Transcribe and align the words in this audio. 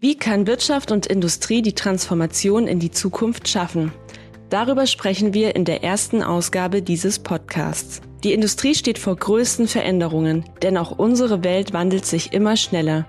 Wie 0.00 0.14
kann 0.16 0.46
Wirtschaft 0.46 0.92
und 0.92 1.06
Industrie 1.06 1.60
die 1.60 1.74
Transformation 1.74 2.68
in 2.68 2.78
die 2.78 2.92
Zukunft 2.92 3.48
schaffen? 3.48 3.90
Darüber 4.48 4.86
sprechen 4.86 5.34
wir 5.34 5.56
in 5.56 5.64
der 5.64 5.82
ersten 5.82 6.22
Ausgabe 6.22 6.82
dieses 6.82 7.18
Podcasts. 7.18 8.00
Die 8.22 8.32
Industrie 8.32 8.76
steht 8.76 9.00
vor 9.00 9.16
größten 9.16 9.66
Veränderungen, 9.66 10.44
denn 10.62 10.76
auch 10.76 10.92
unsere 10.92 11.42
Welt 11.42 11.72
wandelt 11.72 12.06
sich 12.06 12.32
immer 12.32 12.56
schneller. 12.56 13.06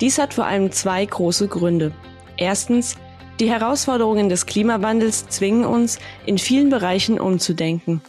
Dies 0.00 0.18
hat 0.18 0.32
vor 0.32 0.44
allem 0.44 0.70
zwei 0.70 1.04
große 1.04 1.48
Gründe. 1.48 1.90
Erstens, 2.36 2.94
die 3.40 3.50
Herausforderungen 3.50 4.28
des 4.28 4.46
Klimawandels 4.46 5.28
zwingen 5.28 5.64
uns, 5.64 5.98
in 6.24 6.38
vielen 6.38 6.70
Bereichen 6.70 7.18
umzudenken. 7.18 8.00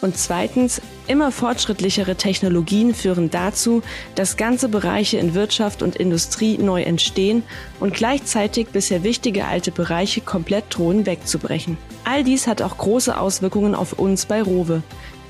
Und 0.00 0.16
zweitens, 0.16 0.80
immer 1.08 1.32
fortschrittlichere 1.32 2.14
Technologien 2.14 2.94
führen 2.94 3.30
dazu, 3.30 3.82
dass 4.14 4.36
ganze 4.36 4.68
Bereiche 4.68 5.18
in 5.18 5.34
Wirtschaft 5.34 5.82
und 5.82 5.96
Industrie 5.96 6.56
neu 6.56 6.82
entstehen 6.82 7.42
und 7.80 7.94
gleichzeitig 7.94 8.68
bisher 8.68 9.02
wichtige 9.02 9.46
alte 9.46 9.72
Bereiche 9.72 10.20
komplett 10.20 10.64
drohen 10.70 11.04
wegzubrechen. 11.04 11.76
All 12.04 12.22
dies 12.22 12.46
hat 12.46 12.62
auch 12.62 12.78
große 12.78 13.18
Auswirkungen 13.18 13.74
auf 13.74 13.92
uns 13.92 14.26
bei 14.26 14.40
Rowe. 14.40 14.82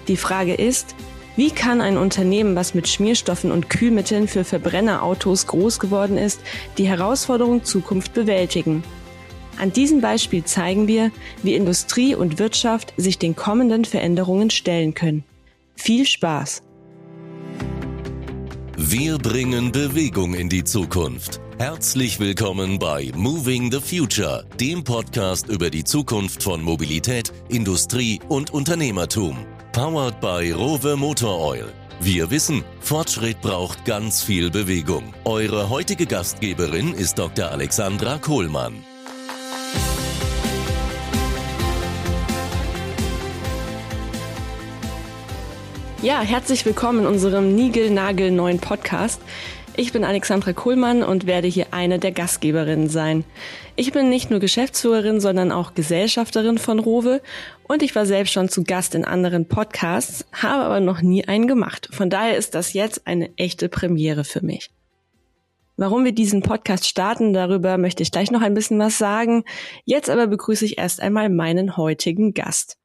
Die 0.07 0.19
Frage 0.19 0.55
ist, 0.55 0.95
wie 1.37 1.51
kann 1.51 1.81
ein 1.81 1.97
Unternehmen, 1.97 2.57
was 2.57 2.75
mit 2.75 2.89
Schmierstoffen 2.89 3.53
und 3.53 3.71
Kühlmitteln 3.71 4.27
für 4.27 4.45
Verbrennerautos 4.45 5.47
groß 5.47 5.79
geworden 5.79 6.19
ist, 6.19 6.41
die 6.79 6.89
Herausforderung 6.89 7.65
Zukunft 7.65 8.13
bewältigen? 8.13 8.83
An 9.59 9.73
diesem 9.73 10.01
Beispiel 10.01 10.45
zeigen 10.45 10.87
wir, 10.87 11.11
wie 11.43 11.55
Industrie 11.55 12.15
und 12.15 12.39
Wirtschaft 12.39 12.95
sich 12.97 13.19
den 13.19 13.35
kommenden 13.35 13.85
Veränderungen 13.85 14.51
stellen 14.51 14.95
können. 14.95 15.25
Viel 15.75 16.07
Spaß! 16.07 16.63
Wir 18.77 19.19
bringen 19.19 19.73
Bewegung 19.73 20.35
in 20.35 20.49
die 20.49 20.63
Zukunft. 20.63 21.41
Herzlich 21.59 22.21
willkommen 22.21 22.79
bei 22.79 23.11
Moving 23.17 23.73
the 23.73 23.81
Future, 23.81 24.47
dem 24.61 24.85
Podcast 24.85 25.49
über 25.49 25.71
die 25.71 25.83
Zukunft 25.83 26.45
von 26.45 26.63
Mobilität, 26.63 27.33
Industrie 27.49 28.21
und 28.29 28.53
Unternehmertum. 28.53 29.45
Powered 29.73 30.21
by 30.21 30.53
Rowe 30.53 30.97
Motor 30.97 31.41
Oil. 31.41 31.73
Wir 32.01 32.31
wissen, 32.31 32.63
Fortschritt 32.79 33.41
braucht 33.41 33.85
ganz 33.85 34.23
viel 34.23 34.51
Bewegung. 34.51 35.13
Eure 35.25 35.69
heutige 35.69 36.07
Gastgeberin 36.07 36.95
ist 36.95 37.19
Dr. 37.19 37.51
Alexandra 37.51 38.19
Kohlmann. 38.19 38.85
Ja, 46.01 46.21
herzlich 46.21 46.65
willkommen 46.65 47.01
in 47.01 47.07
unserem 47.07 47.57
Nigel-Nagel 47.57 48.31
neuen 48.31 48.61
Podcast. 48.61 49.21
Ich 49.75 49.93
bin 49.93 50.05
Alexandra 50.05 50.53
Kohlmann 50.53 51.03
und 51.03 51.27
werde 51.27 51.49
hier 51.49 51.67
eine 51.73 51.99
der 51.99 52.13
Gastgeberinnen 52.13 52.89
sein. 52.89 53.25
Ich 53.75 53.91
bin 53.91 54.09
nicht 54.09 54.31
nur 54.31 54.39
Geschäftsführerin, 54.39 55.21
sondern 55.21 55.51
auch 55.51 55.75
Gesellschafterin 55.75 56.59
von 56.59 56.79
Rowe 56.79 57.21
und 57.65 57.83
ich 57.83 57.97
war 57.97 58.07
selbst 58.07 58.33
schon 58.33 58.49
zu 58.49 58.63
Gast 58.63 58.95
in 58.95 59.05
anderen 59.05 59.49
Podcasts, 59.49 60.25
habe 60.33 60.63
aber 60.63 60.79
noch 60.79 61.03
nie 61.03 61.27
einen 61.27 61.49
gemacht. 61.49 61.89
Von 61.91 62.11
daher 62.11 62.37
ist 62.37 62.55
das 62.55 62.75
jetzt 62.75 63.09
eine 63.09 63.37
echte 63.37 63.69
Premiere 63.69 64.23
für 64.23 64.45
mich. 64.45 64.71
Warum 65.77 66.05
wir 66.05 66.13
diesen 66.13 66.43
Podcast 66.43 66.87
starten, 66.87 67.33
darüber 67.33 67.77
möchte 67.77 68.05
ich 68.05 68.13
gleich 68.13 68.31
noch 68.31 68.43
ein 68.43 68.55
bisschen 68.55 68.79
was 68.79 68.99
sagen. 68.99 69.43
Jetzt 69.85 70.09
aber 70.11 70.29
begrüße 70.29 70.65
ich 70.65 70.79
erst 70.79 71.01
einmal 71.01 71.29
meinen 71.29 71.77
heutigen 71.77 72.35
Gast. 72.35 72.78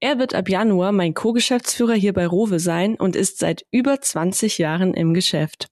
Er 0.00 0.18
wird 0.18 0.34
ab 0.34 0.48
Januar 0.48 0.92
mein 0.92 1.14
Co-Geschäftsführer 1.14 1.94
hier 1.94 2.12
bei 2.12 2.26
Rowe 2.26 2.58
sein 2.58 2.96
und 2.96 3.16
ist 3.16 3.38
seit 3.38 3.64
über 3.70 4.00
20 4.00 4.58
Jahren 4.58 4.94
im 4.94 5.14
Geschäft. 5.14 5.68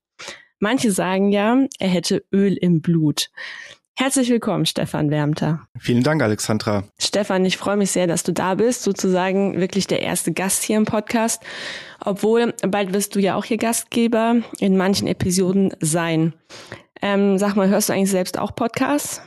Manche 0.59 0.92
sagen 0.92 1.33
ja, 1.33 1.67
er 1.79 1.89
hätte 1.89 2.25
Öl 2.33 2.56
im 2.56 2.81
Blut. 2.81 3.31
Herzlich 3.95 4.31
willkommen, 4.31 4.64
Stefan 4.64 5.11
Wärmter. 5.11 5.67
Vielen 5.79 6.03
Dank, 6.03 6.23
Alexandra. 6.23 6.84
Stefan, 6.98 7.45
ich 7.45 7.59
freue 7.59 7.77
mich 7.77 7.91
sehr, 7.91 8.06
dass 8.06 8.23
du 8.23 8.33
da 8.33 8.55
bist, 8.55 8.83
sozusagen 8.83 9.61
wirklich 9.61 9.87
der 9.87 10.01
erste 10.01 10.33
Gast 10.33 10.62
hier 10.62 10.79
im 10.79 10.86
Podcast. 10.86 11.42
Obwohl, 12.01 12.55
bald 12.67 12.95
wirst 12.95 13.14
du 13.14 13.20
ja 13.20 13.35
auch 13.35 13.45
hier 13.45 13.58
Gastgeber 13.58 14.36
in 14.61 14.77
manchen 14.77 15.07
Episoden 15.08 15.74
sein. 15.80 16.33
Ähm, 17.02 17.39
sag 17.39 17.55
mal, 17.55 17.68
hörst 17.68 17.91
du 17.91 17.92
eigentlich 17.92 18.11
selbst 18.11 18.39
auch 18.39 18.55
Podcasts? 18.55 19.20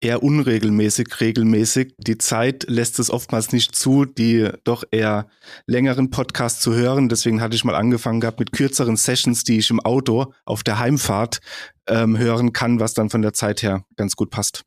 Eher 0.00 0.22
unregelmäßig, 0.22 1.20
regelmäßig. 1.20 1.94
Die 1.98 2.18
Zeit 2.18 2.64
lässt 2.68 2.98
es 2.98 3.10
oftmals 3.10 3.52
nicht 3.52 3.74
zu, 3.74 4.04
die 4.04 4.48
doch 4.64 4.84
eher 4.90 5.28
längeren 5.66 6.10
Podcasts 6.10 6.60
zu 6.60 6.74
hören. 6.74 7.08
Deswegen 7.08 7.40
hatte 7.40 7.56
ich 7.56 7.64
mal 7.64 7.74
angefangen 7.74 8.20
gehabt 8.20 8.38
mit 8.38 8.52
kürzeren 8.52 8.96
Sessions, 8.96 9.44
die 9.44 9.58
ich 9.58 9.70
im 9.70 9.80
Auto 9.80 10.32
auf 10.44 10.62
der 10.62 10.78
Heimfahrt 10.78 11.40
ähm, 11.88 12.16
hören 12.16 12.52
kann, 12.52 12.80
was 12.80 12.94
dann 12.94 13.10
von 13.10 13.22
der 13.22 13.32
Zeit 13.32 13.62
her 13.62 13.84
ganz 13.96 14.14
gut 14.14 14.30
passt. 14.30 14.62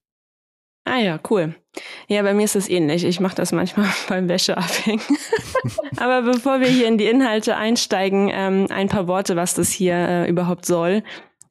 Ah 0.83 0.97
ja, 0.97 1.19
cool. 1.29 1.55
Ja, 2.07 2.23
bei 2.23 2.33
mir 2.33 2.43
ist 2.43 2.55
es 2.55 2.67
ähnlich. 2.67 3.05
Ich 3.05 3.19
mache 3.19 3.35
das 3.35 3.51
manchmal 3.51 3.87
beim 4.09 4.27
Wäscheabhängen. 4.27 5.05
Aber 5.97 6.23
bevor 6.23 6.59
wir 6.59 6.67
hier 6.67 6.87
in 6.87 6.97
die 6.97 7.05
Inhalte 7.05 7.55
einsteigen, 7.55 8.29
ähm, 8.33 8.67
ein 8.69 8.89
paar 8.89 9.07
Worte, 9.07 9.35
was 9.35 9.53
das 9.53 9.69
hier 9.69 9.95
äh, 9.95 10.29
überhaupt 10.29 10.65
soll. 10.65 11.03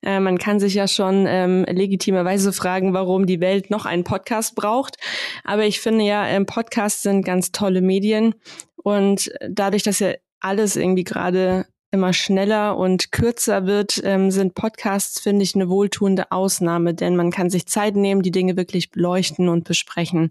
Äh, 0.02 0.20
man 0.20 0.38
kann 0.38 0.60
sich 0.60 0.74
ja 0.74 0.88
schon 0.88 1.26
ähm, 1.28 1.64
legitimerweise 1.64 2.52
fragen, 2.52 2.94
warum 2.94 3.26
die 3.26 3.40
Welt 3.40 3.70
noch 3.70 3.86
einen 3.86 4.04
Podcast 4.04 4.54
braucht. 4.54 4.96
Aber 5.44 5.64
ich 5.64 5.80
finde 5.80 6.04
ja, 6.04 6.26
ähm, 6.26 6.46
Podcasts 6.46 7.02
sind 7.02 7.24
ganz 7.24 7.52
tolle 7.52 7.80
Medien. 7.80 8.34
Und 8.76 9.30
dadurch, 9.48 9.82
dass 9.82 9.98
ja 9.98 10.12
alles 10.40 10.76
irgendwie 10.76 11.04
gerade 11.04 11.66
immer 11.90 12.12
schneller 12.12 12.76
und 12.76 13.12
kürzer 13.12 13.66
wird, 13.66 14.00
ähm, 14.04 14.30
sind 14.30 14.54
Podcasts, 14.54 15.20
finde 15.20 15.42
ich, 15.42 15.54
eine 15.54 15.68
wohltuende 15.68 16.30
Ausnahme, 16.30 16.94
denn 16.94 17.16
man 17.16 17.30
kann 17.30 17.50
sich 17.50 17.66
Zeit 17.66 17.96
nehmen, 17.96 18.22
die 18.22 18.30
Dinge 18.30 18.56
wirklich 18.56 18.90
beleuchten 18.90 19.48
und 19.48 19.64
besprechen. 19.64 20.30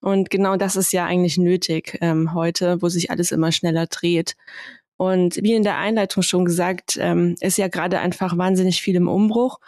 Und 0.00 0.30
genau 0.30 0.56
das 0.56 0.76
ist 0.76 0.92
ja 0.92 1.06
eigentlich 1.06 1.38
nötig 1.38 1.98
ähm, 2.00 2.34
heute, 2.34 2.82
wo 2.82 2.88
sich 2.88 3.10
alles 3.10 3.32
immer 3.32 3.50
schneller 3.50 3.86
dreht. 3.86 4.36
Und 4.98 5.36
wie 5.42 5.54
in 5.54 5.62
der 5.62 5.78
Einleitung 5.78 6.22
schon 6.22 6.44
gesagt, 6.44 6.98
ähm, 7.00 7.36
ist 7.40 7.56
ja 7.56 7.68
gerade 7.68 8.00
einfach 8.00 8.36
wahnsinnig 8.36 8.82
viel 8.82 8.96
im 8.96 9.08
Umbruch 9.08 9.58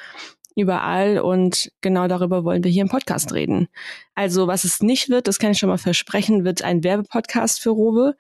überall 0.57 1.19
und 1.21 1.73
genau 1.81 2.09
darüber 2.09 2.45
wollen 2.45 2.65
wir 2.65 2.71
hier 2.71 2.83
im 2.83 2.89
Podcast 2.89 3.33
reden. 3.33 3.69
Also 4.15 4.47
was 4.47 4.65
es 4.65 4.83
nicht 4.83 5.09
wird, 5.09 5.29
das 5.29 5.39
kann 5.39 5.53
ich 5.53 5.59
schon 5.59 5.69
mal 5.69 5.79
versprechen, 5.79 6.45
wird 6.45 6.63
ein 6.63 6.85
Werbepodcast 6.85 7.61
für 7.61 7.71
Rowe. 7.71 8.17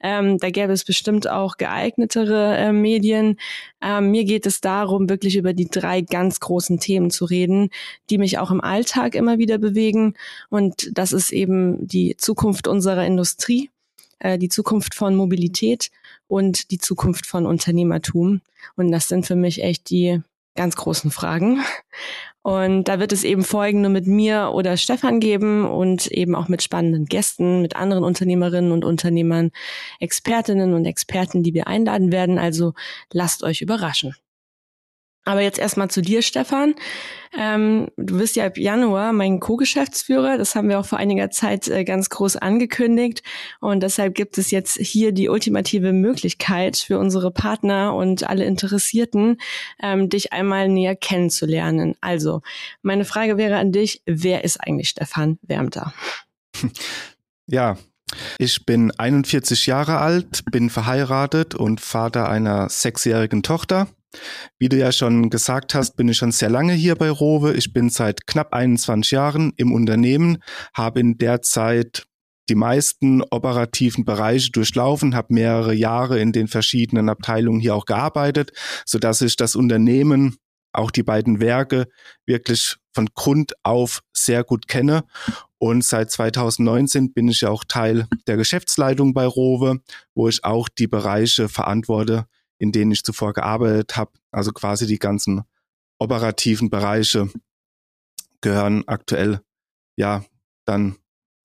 Ähm, 0.00 0.38
da 0.38 0.50
gäbe 0.50 0.72
es 0.72 0.84
bestimmt 0.84 1.28
auch 1.28 1.56
geeignetere 1.56 2.56
äh, 2.56 2.72
Medien. 2.72 3.38
Ähm, 3.82 4.10
mir 4.10 4.24
geht 4.24 4.46
es 4.46 4.60
darum, 4.60 5.08
wirklich 5.08 5.36
über 5.36 5.52
die 5.52 5.68
drei 5.68 6.00
ganz 6.00 6.40
großen 6.40 6.80
Themen 6.80 7.10
zu 7.10 7.24
reden, 7.24 7.70
die 8.10 8.18
mich 8.18 8.38
auch 8.38 8.50
im 8.50 8.60
Alltag 8.60 9.14
immer 9.14 9.38
wieder 9.38 9.58
bewegen. 9.58 10.14
Und 10.50 10.90
das 10.94 11.12
ist 11.12 11.32
eben 11.32 11.86
die 11.86 12.16
Zukunft 12.16 12.66
unserer 12.66 13.06
Industrie, 13.06 13.70
äh, 14.18 14.38
die 14.38 14.48
Zukunft 14.48 14.94
von 14.94 15.14
Mobilität 15.14 15.90
und 16.26 16.70
die 16.70 16.78
Zukunft 16.78 17.26
von 17.26 17.46
Unternehmertum. 17.46 18.40
Und 18.76 18.90
das 18.90 19.08
sind 19.08 19.26
für 19.26 19.36
mich 19.36 19.62
echt 19.62 19.90
die 19.90 20.20
ganz 20.54 20.76
großen 20.76 21.10
Fragen. 21.10 21.60
Und 22.42 22.88
da 22.88 23.00
wird 23.00 23.12
es 23.12 23.24
eben 23.24 23.42
folgende 23.42 23.88
mit 23.88 24.06
mir 24.06 24.50
oder 24.52 24.76
Stefan 24.76 25.18
geben 25.18 25.64
und 25.66 26.08
eben 26.08 26.34
auch 26.34 26.48
mit 26.48 26.62
spannenden 26.62 27.06
Gästen, 27.06 27.62
mit 27.62 27.74
anderen 27.74 28.04
Unternehmerinnen 28.04 28.70
und 28.70 28.84
Unternehmern, 28.84 29.50
Expertinnen 29.98 30.74
und 30.74 30.84
Experten, 30.84 31.42
die 31.42 31.54
wir 31.54 31.68
einladen 31.68 32.12
werden. 32.12 32.38
Also 32.38 32.74
lasst 33.10 33.44
euch 33.44 33.62
überraschen. 33.62 34.14
Aber 35.24 35.40
jetzt 35.40 35.58
erstmal 35.58 35.88
zu 35.88 36.02
dir, 36.02 36.20
Stefan. 36.22 36.74
Ähm, 37.36 37.88
du 37.96 38.18
bist 38.18 38.36
ja 38.36 38.46
ab 38.46 38.58
Januar 38.58 39.12
mein 39.12 39.40
Co-Geschäftsführer. 39.40 40.36
Das 40.36 40.54
haben 40.54 40.68
wir 40.68 40.78
auch 40.78 40.84
vor 40.84 40.98
einiger 40.98 41.30
Zeit 41.30 41.66
äh, 41.68 41.84
ganz 41.84 42.10
groß 42.10 42.36
angekündigt. 42.36 43.22
Und 43.60 43.82
deshalb 43.82 44.14
gibt 44.14 44.36
es 44.36 44.50
jetzt 44.50 44.76
hier 44.76 45.12
die 45.12 45.28
ultimative 45.28 45.92
Möglichkeit 45.92 46.76
für 46.76 46.98
unsere 46.98 47.30
Partner 47.30 47.94
und 47.94 48.28
alle 48.28 48.44
Interessierten, 48.44 49.38
ähm, 49.82 50.10
dich 50.10 50.32
einmal 50.32 50.68
näher 50.68 50.94
kennenzulernen. 50.94 51.96
Also, 52.00 52.42
meine 52.82 53.04
Frage 53.04 53.38
wäre 53.38 53.56
an 53.56 53.72
dich, 53.72 54.02
wer 54.04 54.44
ist 54.44 54.58
eigentlich 54.58 54.90
Stefan 54.90 55.38
Wärmter? 55.42 55.92
Ja, 57.46 57.76
ich 58.38 58.64
bin 58.64 58.90
41 58.90 59.66
Jahre 59.66 59.98
alt, 59.98 60.44
bin 60.50 60.70
verheiratet 60.70 61.54
und 61.54 61.80
Vater 61.80 62.28
einer 62.28 62.70
sechsjährigen 62.70 63.42
Tochter. 63.42 63.88
Wie 64.58 64.68
du 64.68 64.76
ja 64.76 64.92
schon 64.92 65.30
gesagt 65.30 65.74
hast, 65.74 65.96
bin 65.96 66.08
ich 66.08 66.16
schon 66.16 66.32
sehr 66.32 66.50
lange 66.50 66.72
hier 66.72 66.96
bei 66.96 67.10
Rowe. 67.10 67.54
Ich 67.54 67.72
bin 67.72 67.90
seit 67.90 68.26
knapp 68.26 68.52
21 68.52 69.10
Jahren 69.10 69.52
im 69.56 69.72
Unternehmen, 69.72 70.38
habe 70.74 71.00
in 71.00 71.18
der 71.18 71.42
Zeit 71.42 72.06
die 72.48 72.54
meisten 72.54 73.22
operativen 73.22 74.04
Bereiche 74.04 74.50
durchlaufen, 74.52 75.14
habe 75.14 75.32
mehrere 75.32 75.74
Jahre 75.74 76.20
in 76.20 76.32
den 76.32 76.48
verschiedenen 76.48 77.08
Abteilungen 77.08 77.60
hier 77.60 77.74
auch 77.74 77.86
gearbeitet, 77.86 78.52
so 78.84 78.98
dass 78.98 79.22
ich 79.22 79.36
das 79.36 79.56
Unternehmen, 79.56 80.36
auch 80.72 80.90
die 80.90 81.02
beiden 81.02 81.40
Werke 81.40 81.86
wirklich 82.26 82.76
von 82.92 83.08
Grund 83.14 83.54
auf 83.62 84.02
sehr 84.12 84.44
gut 84.44 84.68
kenne. 84.68 85.04
Und 85.58 85.84
seit 85.84 86.10
2019 86.10 87.12
bin 87.12 87.28
ich 87.28 87.42
ja 87.42 87.50
auch 87.50 87.64
Teil 87.64 88.06
der 88.26 88.36
Geschäftsleitung 88.36 89.14
bei 89.14 89.24
Rowe, 89.24 89.80
wo 90.14 90.28
ich 90.28 90.44
auch 90.44 90.68
die 90.68 90.86
Bereiche 90.86 91.48
verantworte, 91.48 92.26
in 92.64 92.72
denen 92.72 92.92
ich 92.92 93.04
zuvor 93.04 93.34
gearbeitet 93.34 93.96
habe, 93.96 94.12
also 94.32 94.50
quasi 94.52 94.86
die 94.86 94.98
ganzen 94.98 95.42
operativen 95.98 96.70
Bereiche 96.70 97.28
gehören 98.40 98.88
aktuell 98.88 99.40
ja 99.96 100.24
dann 100.64 100.96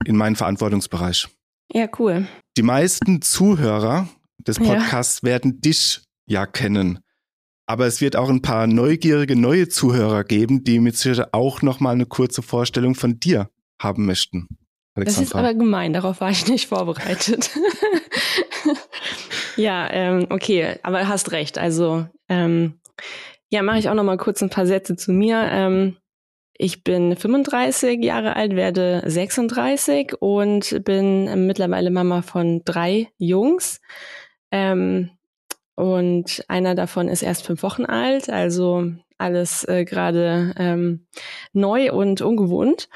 in 0.06 0.16
meinen 0.16 0.34
Verantwortungsbereich. 0.34 1.28
Ja, 1.72 1.88
cool. 1.98 2.26
Die 2.56 2.62
meisten 2.62 3.20
Zuhörer 3.20 4.08
des 4.38 4.58
Podcasts 4.58 5.20
ja. 5.22 5.28
werden 5.28 5.60
dich 5.60 6.00
ja 6.26 6.46
kennen. 6.46 7.00
Aber 7.66 7.86
es 7.86 8.00
wird 8.00 8.16
auch 8.16 8.30
ein 8.30 8.40
paar 8.42 8.66
neugierige 8.66 9.36
neue 9.36 9.68
Zuhörer 9.68 10.24
geben, 10.24 10.64
die 10.64 10.80
mit 10.80 10.96
Sicherheit 10.96 11.34
auch 11.34 11.60
noch 11.60 11.80
mal 11.80 11.92
eine 11.92 12.06
kurze 12.06 12.40
Vorstellung 12.40 12.94
von 12.94 13.20
dir 13.20 13.50
haben 13.78 14.06
möchten. 14.06 14.48
Alexandra. 14.94 15.20
Das 15.20 15.28
ist 15.28 15.34
aber 15.36 15.54
gemein, 15.54 15.92
darauf 15.92 16.22
war 16.22 16.30
ich 16.30 16.48
nicht 16.48 16.66
vorbereitet. 16.68 17.50
ja, 19.56 19.88
ähm, 19.90 20.26
okay, 20.30 20.76
aber 20.82 21.08
hast 21.08 21.32
recht. 21.32 21.58
Also 21.58 22.06
ähm, 22.28 22.80
ja, 23.50 23.62
mache 23.62 23.78
ich 23.78 23.88
auch 23.88 23.94
noch 23.94 24.04
mal 24.04 24.16
kurz 24.16 24.42
ein 24.42 24.50
paar 24.50 24.66
Sätze 24.66 24.96
zu 24.96 25.12
mir. 25.12 25.48
Ähm, 25.50 25.96
ich 26.62 26.84
bin 26.84 27.16
35 27.16 28.04
Jahre 28.04 28.36
alt, 28.36 28.54
werde 28.54 29.02
36 29.06 30.20
und 30.20 30.84
bin 30.84 31.46
mittlerweile 31.46 31.90
Mama 31.90 32.22
von 32.22 32.62
drei 32.64 33.08
Jungs. 33.16 33.80
Ähm, 34.50 35.10
und 35.74 36.44
einer 36.48 36.74
davon 36.74 37.08
ist 37.08 37.22
erst 37.22 37.46
fünf 37.46 37.62
Wochen 37.62 37.86
alt, 37.86 38.28
also 38.28 38.92
alles 39.16 39.64
äh, 39.64 39.86
gerade 39.86 40.52
ähm, 40.58 41.06
neu 41.54 41.92
und 41.92 42.20
ungewohnt. 42.20 42.90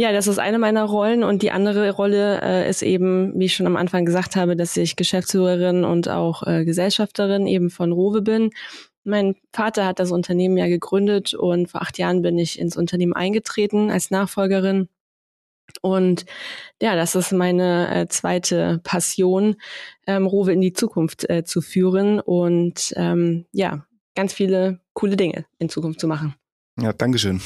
Ja, 0.00 0.12
das 0.12 0.28
ist 0.28 0.38
eine 0.38 0.60
meiner 0.60 0.84
Rollen 0.84 1.24
und 1.24 1.42
die 1.42 1.50
andere 1.50 1.90
Rolle 1.90 2.40
äh, 2.40 2.70
ist 2.70 2.82
eben, 2.82 3.36
wie 3.36 3.46
ich 3.46 3.56
schon 3.56 3.66
am 3.66 3.74
Anfang 3.74 4.04
gesagt 4.04 4.36
habe, 4.36 4.54
dass 4.54 4.76
ich 4.76 4.94
Geschäftsführerin 4.94 5.84
und 5.84 6.08
auch 6.08 6.46
äh, 6.46 6.64
Gesellschafterin 6.64 7.48
eben 7.48 7.68
von 7.68 7.90
Rowe 7.90 8.22
bin. 8.22 8.50
Mein 9.02 9.34
Vater 9.52 9.86
hat 9.86 9.98
das 9.98 10.12
Unternehmen 10.12 10.56
ja 10.56 10.68
gegründet 10.68 11.34
und 11.34 11.68
vor 11.68 11.82
acht 11.82 11.98
Jahren 11.98 12.22
bin 12.22 12.38
ich 12.38 12.60
ins 12.60 12.76
Unternehmen 12.76 13.12
eingetreten 13.12 13.90
als 13.90 14.12
Nachfolgerin. 14.12 14.88
Und 15.82 16.26
ja, 16.80 16.94
das 16.94 17.16
ist 17.16 17.32
meine 17.32 17.92
äh, 17.92 18.06
zweite 18.06 18.80
Passion, 18.84 19.56
ähm, 20.06 20.28
Rowe 20.28 20.52
in 20.52 20.60
die 20.60 20.74
Zukunft 20.74 21.28
äh, 21.28 21.42
zu 21.42 21.60
führen 21.60 22.20
und 22.20 22.92
ähm, 22.94 23.46
ja, 23.50 23.84
ganz 24.14 24.32
viele 24.32 24.78
coole 24.92 25.16
Dinge 25.16 25.44
in 25.58 25.68
Zukunft 25.68 25.98
zu 25.98 26.06
machen. 26.06 26.36
Ja, 26.80 26.92
Dankeschön. 26.92 27.40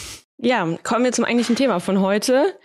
Ja, 0.45 0.67
kommen 0.83 1.05
wir 1.05 1.13
zum 1.13 1.25
eigentlichen 1.25 1.55
Thema 1.55 1.79
von 1.79 2.01
heute. 2.01 2.59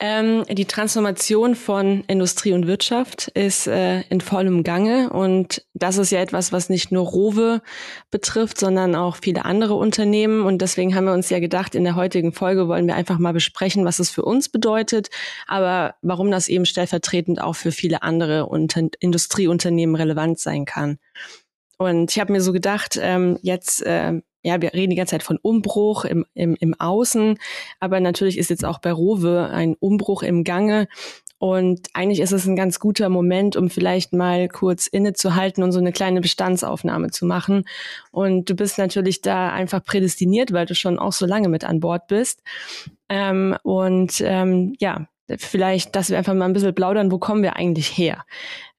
Ähm, 0.00 0.44
die 0.48 0.64
Transformation 0.64 1.56
von 1.56 2.02
Industrie 2.06 2.54
und 2.54 2.66
Wirtschaft 2.66 3.28
ist 3.28 3.66
äh, 3.66 4.00
in 4.08 4.22
vollem 4.22 4.64
Gange 4.64 5.10
und 5.10 5.62
das 5.74 5.98
ist 5.98 6.10
ja 6.10 6.20
etwas, 6.20 6.52
was 6.52 6.70
nicht 6.70 6.90
nur 6.90 7.04
Rowe 7.04 7.60
betrifft, 8.10 8.58
sondern 8.58 8.94
auch 8.94 9.16
viele 9.16 9.44
andere 9.44 9.74
Unternehmen 9.74 10.46
und 10.46 10.62
deswegen 10.62 10.94
haben 10.94 11.04
wir 11.04 11.12
uns 11.12 11.28
ja 11.28 11.38
gedacht, 11.38 11.74
in 11.74 11.84
der 11.84 11.96
heutigen 11.96 12.32
Folge 12.32 12.66
wollen 12.66 12.86
wir 12.86 12.94
einfach 12.94 13.18
mal 13.18 13.34
besprechen, 13.34 13.84
was 13.84 13.98
es 13.98 14.08
für 14.08 14.22
uns 14.22 14.48
bedeutet, 14.48 15.10
aber 15.46 15.96
warum 16.00 16.30
das 16.30 16.48
eben 16.48 16.64
stellvertretend 16.64 17.42
auch 17.42 17.56
für 17.56 17.72
viele 17.72 18.02
andere 18.02 18.46
Unter 18.46 18.88
Industrieunternehmen 19.00 19.96
relevant 19.96 20.38
sein 20.38 20.64
kann. 20.64 20.98
Und 21.76 22.10
ich 22.10 22.18
habe 22.20 22.32
mir 22.32 22.40
so 22.40 22.54
gedacht, 22.54 22.98
ähm, 23.00 23.38
jetzt 23.42 23.82
äh, 23.82 24.14
ja, 24.42 24.60
wir 24.62 24.72
reden 24.72 24.90
die 24.90 24.96
ganze 24.96 25.12
Zeit 25.12 25.22
von 25.22 25.38
Umbruch 25.40 26.04
im, 26.04 26.24
im, 26.34 26.56
im 26.60 26.74
Außen, 26.78 27.38
aber 27.80 28.00
natürlich 28.00 28.38
ist 28.38 28.50
jetzt 28.50 28.64
auch 28.64 28.78
bei 28.78 28.92
Rowe 28.92 29.48
ein 29.52 29.74
Umbruch 29.78 30.22
im 30.22 30.44
Gange. 30.44 30.88
Und 31.40 31.88
eigentlich 31.92 32.18
ist 32.18 32.32
es 32.32 32.46
ein 32.46 32.56
ganz 32.56 32.80
guter 32.80 33.08
Moment, 33.08 33.54
um 33.54 33.70
vielleicht 33.70 34.12
mal 34.12 34.48
kurz 34.48 34.88
innezuhalten 34.88 35.62
und 35.62 35.70
so 35.70 35.78
eine 35.78 35.92
kleine 35.92 36.20
Bestandsaufnahme 36.20 37.10
zu 37.10 37.26
machen. 37.26 37.64
Und 38.10 38.50
du 38.50 38.54
bist 38.54 38.76
natürlich 38.76 39.22
da 39.22 39.52
einfach 39.52 39.84
prädestiniert, 39.84 40.52
weil 40.52 40.66
du 40.66 40.74
schon 40.74 40.98
auch 40.98 41.12
so 41.12 41.26
lange 41.26 41.48
mit 41.48 41.62
an 41.62 41.78
Bord 41.78 42.08
bist. 42.08 42.42
Ähm, 43.08 43.56
und 43.62 44.20
ähm, 44.20 44.74
ja, 44.80 45.06
vielleicht, 45.36 45.94
dass 45.94 46.10
wir 46.10 46.18
einfach 46.18 46.34
mal 46.34 46.46
ein 46.46 46.54
bisschen 46.54 46.74
plaudern, 46.74 47.12
wo 47.12 47.18
kommen 47.18 47.42
wir 47.42 47.54
eigentlich 47.54 47.96
her? 47.96 48.24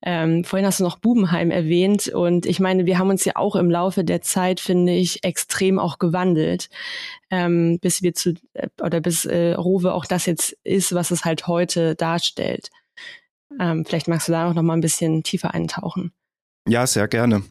Ähm, 0.01 0.45
vorhin 0.45 0.65
hast 0.65 0.79
du 0.79 0.85
noch 0.85 0.97
Bubenheim 0.97 1.51
erwähnt 1.51 2.07
und 2.07 2.45
ich 2.45 2.61
meine, 2.61 2.85
wir 2.85 2.97
haben 2.97 3.09
uns 3.09 3.25
ja 3.25 3.35
auch 3.35 3.55
im 3.55 3.69
Laufe 3.69 4.05
der 4.05 4.21
Zeit, 4.21 4.61
finde 4.61 4.93
ich, 4.93 5.25
extrem 5.25 5.77
auch 5.77 5.99
gewandelt, 5.99 6.69
ähm, 7.29 7.79
bis 7.81 8.01
wir 8.01 8.13
zu 8.13 8.35
äh, 8.53 8.69
oder 8.81 9.01
bis 9.01 9.25
äh, 9.25 9.53
Rowe 9.53 9.93
auch 9.93 10.05
das 10.05 10.25
jetzt 10.25 10.57
ist, 10.63 10.93
was 10.93 11.11
es 11.11 11.25
halt 11.25 11.47
heute 11.47 11.95
darstellt. 11.95 12.69
Ähm, 13.59 13.83
vielleicht 13.85 14.07
magst 14.07 14.29
du 14.29 14.31
da 14.31 14.49
auch 14.49 14.53
noch 14.53 14.61
mal 14.61 14.75
ein 14.75 14.81
bisschen 14.81 15.23
tiefer 15.23 15.53
eintauchen. 15.53 16.13
Ja, 16.67 16.85
sehr 16.85 17.07
gerne. 17.07 17.43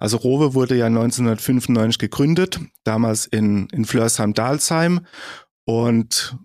Also 0.00 0.16
Rowe 0.16 0.54
wurde 0.54 0.74
ja 0.74 0.86
1995 0.86 1.98
gegründet, 1.98 2.60
damals 2.82 3.26
in, 3.26 3.68
in 3.72 3.84
Flörsheim-Dalsheim 3.84 5.06
und 5.64 6.36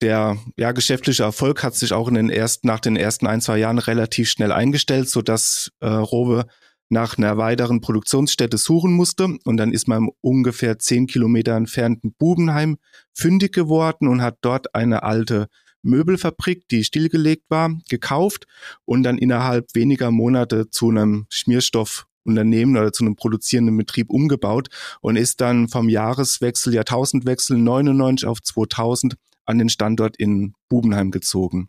der 0.00 0.38
ja, 0.56 0.72
geschäftliche 0.72 1.24
Erfolg 1.24 1.62
hat 1.62 1.74
sich 1.74 1.92
auch 1.92 2.08
in 2.08 2.14
den 2.14 2.30
ersten, 2.30 2.66
nach 2.66 2.80
den 2.80 2.96
ersten 2.96 3.26
ein, 3.26 3.40
zwei 3.40 3.58
Jahren 3.58 3.78
relativ 3.78 4.30
schnell 4.30 4.52
eingestellt, 4.52 5.08
so 5.08 5.22
dass 5.22 5.72
äh, 5.80 5.88
Rowe 5.88 6.46
nach 6.90 7.18
einer 7.18 7.36
weiteren 7.36 7.80
Produktionsstätte 7.80 8.56
suchen 8.58 8.92
musste. 8.92 9.36
Und 9.44 9.56
dann 9.56 9.72
ist 9.72 9.88
man 9.88 10.04
im 10.04 10.10
ungefähr 10.20 10.78
zehn 10.78 11.06
Kilometer 11.06 11.54
entfernten 11.54 12.14
Bubenheim 12.18 12.78
fündig 13.12 13.52
geworden 13.52 14.08
und 14.08 14.22
hat 14.22 14.38
dort 14.40 14.74
eine 14.74 15.02
alte 15.02 15.48
Möbelfabrik, 15.82 16.68
die 16.68 16.84
stillgelegt 16.84 17.44
war, 17.48 17.70
gekauft 17.88 18.46
und 18.84 19.02
dann 19.02 19.18
innerhalb 19.18 19.74
weniger 19.74 20.10
Monate 20.10 20.70
zu 20.70 20.90
einem 20.90 21.26
Schmierstoffunternehmen 21.30 22.76
oder 22.76 22.92
zu 22.92 23.04
einem 23.04 23.16
produzierenden 23.16 23.76
Betrieb 23.76 24.10
umgebaut 24.10 24.68
und 25.00 25.16
ist 25.16 25.40
dann 25.40 25.68
vom 25.68 25.88
Jahreswechsel, 25.88 26.74
Jahrtausendwechsel 26.74 27.58
99 27.58 28.26
auf 28.26 28.42
2000 28.42 29.14
an 29.48 29.58
den 29.58 29.68
Standort 29.68 30.16
in 30.16 30.54
Bubenheim 30.68 31.10
gezogen. 31.10 31.68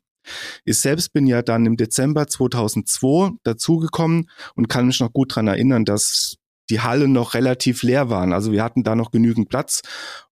Ich 0.65 0.79
selbst 0.79 1.13
bin 1.13 1.25
ja 1.27 1.41
dann 1.41 1.65
im 1.65 1.77
Dezember 1.77 2.27
2002 2.27 3.37
dazugekommen 3.43 4.29
und 4.55 4.67
kann 4.69 4.87
mich 4.87 4.99
noch 4.99 5.13
gut 5.13 5.35
dran 5.35 5.47
erinnern, 5.47 5.85
dass 5.85 6.35
die 6.69 6.81
Hallen 6.81 7.13
noch 7.13 7.33
relativ 7.33 7.81
leer 7.81 8.09
waren. 8.09 8.31
Also 8.31 8.51
wir 8.51 8.63
hatten 8.63 8.83
da 8.83 8.95
noch 8.95 9.11
genügend 9.11 9.49
Platz 9.49 9.81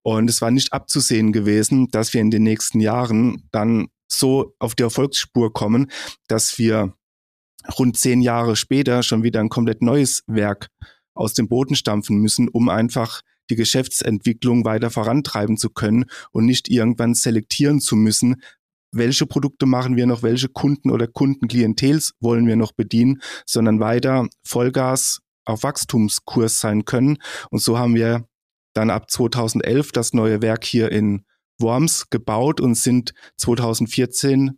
und 0.03 0.29
es 0.29 0.41
war 0.41 0.51
nicht 0.51 0.71
abzusehen 0.71 1.31
gewesen, 1.31 1.87
dass 1.89 2.13
wir 2.13 2.21
in 2.21 2.29
den 2.29 2.43
nächsten 2.43 2.79
Jahren 2.79 3.47
dann 3.51 3.87
so 4.07 4.53
auf 4.59 4.75
die 4.75 4.83
Erfolgsspur 4.83 5.51
kommen, 5.51 5.89
dass 6.27 6.57
wir 6.57 6.93
rund 7.79 7.97
zehn 7.97 8.21
Jahre 8.21 8.55
später 8.55 9.03
schon 9.03 9.23
wieder 9.23 9.39
ein 9.39 9.49
komplett 9.49 9.81
neues 9.81 10.23
Werk 10.27 10.67
aus 11.13 11.33
dem 11.33 11.47
Boden 11.47 11.75
stampfen 11.75 12.17
müssen, 12.19 12.47
um 12.47 12.69
einfach 12.69 13.21
die 13.49 13.55
Geschäftsentwicklung 13.55 14.65
weiter 14.65 14.89
vorantreiben 14.89 15.57
zu 15.57 15.69
können 15.69 16.05
und 16.31 16.45
nicht 16.45 16.69
irgendwann 16.69 17.13
selektieren 17.13 17.79
zu 17.79 17.95
müssen, 17.95 18.41
welche 18.91 19.25
Produkte 19.25 19.65
machen 19.65 19.95
wir 19.95 20.05
noch, 20.05 20.23
welche 20.23 20.49
Kunden 20.49 20.91
oder 20.91 21.07
Kundenklientels 21.07 22.13
wollen 22.19 22.47
wir 22.47 22.55
noch 22.55 22.71
bedienen, 22.71 23.21
sondern 23.45 23.79
weiter 23.79 24.27
Vollgas 24.43 25.19
auf 25.45 25.63
Wachstumskurs 25.63 26.59
sein 26.59 26.85
können. 26.85 27.17
Und 27.49 27.59
so 27.59 27.77
haben 27.77 27.95
wir 27.95 28.27
dann 28.73 28.89
ab 28.89 29.09
2011 29.09 29.91
das 29.91 30.13
neue 30.13 30.41
Werk 30.41 30.63
hier 30.63 30.91
in 30.91 31.25
Worms 31.59 32.09
gebaut 32.09 32.61
und 32.61 32.75
sind 32.75 33.13
2014 33.37 34.57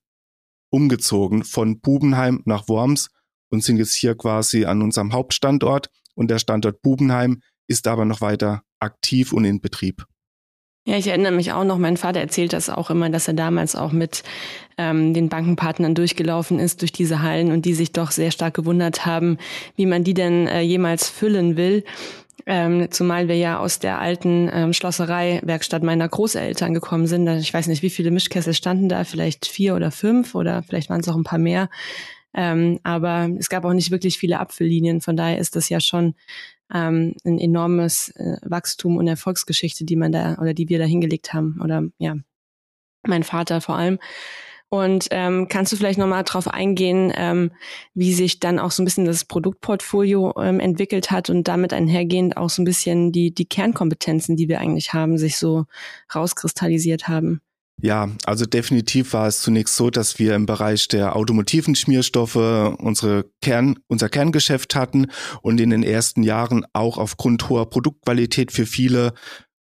umgezogen 0.72 1.44
von 1.44 1.80
Bubenheim 1.80 2.42
nach 2.46 2.68
Worms 2.68 3.10
und 3.50 3.64
sind 3.64 3.78
jetzt 3.78 3.96
hier 3.96 4.16
quasi 4.16 4.66
an 4.66 4.82
unserem 4.82 5.14
Hauptstandort. 5.14 5.90
Und 6.16 6.30
der 6.30 6.40
Standort 6.40 6.82
Bubenheim 6.82 7.42
ist 7.68 7.88
aber 7.88 8.06
noch 8.06 8.22
weiter 8.22 8.64
aktiv 8.80 9.34
und 9.34 9.46
in 9.46 9.62
Betrieb. 9.62 10.06
Ja, 10.86 10.98
ich 10.98 11.08
erinnere 11.08 11.34
mich 11.34 11.52
auch 11.52 11.66
noch, 11.66 11.78
mein 11.78 11.98
Vater 11.98 12.20
erzählt 12.20 12.54
das 12.54 12.70
auch 12.70 12.90
immer, 12.90 13.10
dass 13.10 13.28
er 13.28 13.36
damals 13.36 13.76
auch 13.76 13.92
mit 13.92 14.24
ähm, 14.78 15.14
den 15.14 15.30
Bankenpartnern 15.30 15.94
durchgelaufen 15.94 16.58
ist 16.58 16.82
durch 16.82 16.92
diese 16.92 17.22
Hallen 17.22 17.52
und 17.52 17.66
die 17.66 17.76
sich 17.76 17.92
doch 17.92 18.12
sehr 18.12 18.32
stark 18.32 18.56
gewundert 18.56 19.06
haben, 19.06 19.38
wie 19.76 19.86
man 19.86 20.04
die 20.04 20.16
denn 20.16 20.48
äh, 20.48 20.62
jemals 20.62 21.08
füllen 21.08 21.58
will. 21.58 21.84
Ähm, 22.48 22.90
zumal 22.90 23.28
wir 23.28 23.36
ja 23.36 23.60
aus 23.60 23.78
der 23.78 24.00
alten 24.00 24.50
ähm, 24.52 24.74
Schlosserei-Werkstatt 24.74 25.84
meiner 25.84 26.10
Großeltern 26.10 26.74
gekommen 26.74 27.06
sind. 27.06 27.28
Ich 27.28 27.54
weiß 27.54 27.68
nicht, 27.68 27.84
wie 27.84 27.92
viele 27.92 28.10
Mischkessel 28.10 28.56
standen 28.56 28.90
da, 28.90 29.04
vielleicht 29.04 29.46
vier 29.46 29.76
oder 29.76 29.92
fünf 29.92 30.34
oder 30.34 30.64
vielleicht 30.64 30.90
waren 30.90 31.02
es 31.02 31.08
auch 31.08 31.16
ein 31.16 31.24
paar 31.24 31.38
mehr. 31.38 31.70
Ähm, 32.34 32.80
aber 32.84 33.30
es 33.38 33.50
gab 33.50 33.66
auch 33.66 33.74
nicht 33.74 33.92
wirklich 33.92 34.18
viele 34.18 34.40
Abfülllinien. 34.40 35.02
Von 35.02 35.18
daher 35.18 35.38
ist 35.38 35.56
das 35.56 35.70
ja 35.70 35.80
schon 35.80 36.16
ähm, 36.74 37.16
ein 37.26 37.40
enormes 37.40 38.10
äh, 38.16 38.38
Wachstum 38.44 38.98
und 38.98 39.08
Erfolgsgeschichte, 39.08 39.86
die 39.86 39.96
man 39.96 40.12
da 40.12 40.38
oder 40.40 40.54
die 40.54 40.70
wir 40.70 40.80
da 40.80 40.86
hingelegt 40.86 41.34
haben. 41.34 41.60
Oder 41.64 41.84
ja, 41.98 42.16
mein 43.06 43.24
Vater 43.24 43.62
vor 43.62 43.76
allem. 43.76 44.00
Und 44.72 45.08
ähm, 45.10 45.48
kannst 45.50 45.72
du 45.72 45.78
vielleicht 45.78 45.98
nochmal 45.98 46.24
drauf 46.24 46.48
eingehen, 46.48 47.12
ähm, 47.16 47.52
wie 47.96 48.14
sich 48.14 48.40
dann 48.40 48.60
auch 48.60 48.70
so 48.70 48.84
ein 48.84 48.86
bisschen 48.86 49.06
das 49.06 49.26
Produktportfolio 49.26 50.36
ähm, 50.40 50.60
entwickelt 50.60 51.10
hat 51.10 51.32
und 51.32 51.48
damit 51.48 51.74
einhergehend 51.74 52.38
auch 52.38 52.52
so 52.52 52.62
ein 52.62 52.66
bisschen 52.66 53.12
die, 53.12 53.34
die 53.34 53.48
Kernkompetenzen, 53.48 54.36
die 54.36 54.48
wir 54.48 54.60
eigentlich 54.60 54.94
haben, 54.94 55.18
sich 55.18 55.38
so 55.38 55.66
rauskristallisiert 56.14 57.08
haben? 57.08 57.42
Ja, 57.82 58.10
also 58.26 58.46
definitiv 58.46 59.14
war 59.14 59.28
es 59.28 59.42
zunächst 59.42 59.76
so, 59.76 59.90
dass 59.90 60.20
wir 60.20 60.36
im 60.36 60.46
Bereich 60.46 60.90
der 60.90 61.16
automotiven 61.16 61.76
Schmierstoffe 61.76 62.36
unsere 62.36 63.32
Kern, 63.42 63.80
unser 63.88 64.10
Kerngeschäft 64.10 64.76
hatten 64.76 65.08
und 65.42 65.62
in 65.62 65.70
den 65.70 65.84
ersten 65.84 66.24
Jahren 66.24 66.66
auch 66.74 66.98
aufgrund 66.98 67.48
hoher 67.48 67.70
Produktqualität 67.70 68.52
für 68.52 68.66
viele 68.66 69.14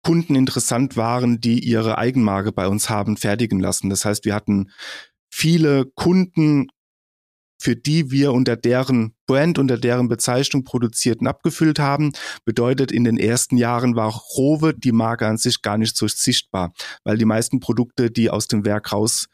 Kunden 0.02 0.36
interessant 0.36 0.96
waren, 0.96 1.40
die 1.40 1.58
ihre 1.58 1.98
Eigenmarke 1.98 2.50
bei 2.50 2.66
uns 2.66 2.88
haben 2.88 3.18
fertigen 3.18 3.60
lassen. 3.60 3.90
Das 3.90 4.06
heißt, 4.06 4.24
wir 4.24 4.34
hatten 4.34 4.70
viele 5.30 5.84
Kunden, 5.84 6.68
für 7.58 7.76
die 7.76 8.10
wir 8.10 8.32
unter 8.32 8.56
deren 8.56 9.14
Brand, 9.26 9.58
unter 9.58 9.76
deren 9.76 10.08
Bezeichnung 10.08 10.64
produziert 10.64 11.20
und 11.20 11.26
abgefüllt 11.26 11.78
haben. 11.78 12.12
Bedeutet, 12.44 12.92
in 12.92 13.04
den 13.04 13.18
ersten 13.18 13.56
Jahren 13.56 13.96
war 13.96 14.12
Rowe, 14.36 14.72
die 14.74 14.92
Marke 14.92 15.26
an 15.26 15.36
sich, 15.36 15.60
gar 15.62 15.76
nicht 15.76 15.96
so 15.96 16.06
sichtbar, 16.08 16.72
weil 17.04 17.18
die 17.18 17.24
meisten 17.24 17.60
Produkte, 17.60 18.10
die 18.10 18.30
aus 18.30 18.46
dem 18.48 18.64
Werk 18.64 18.92
raus 18.92 19.26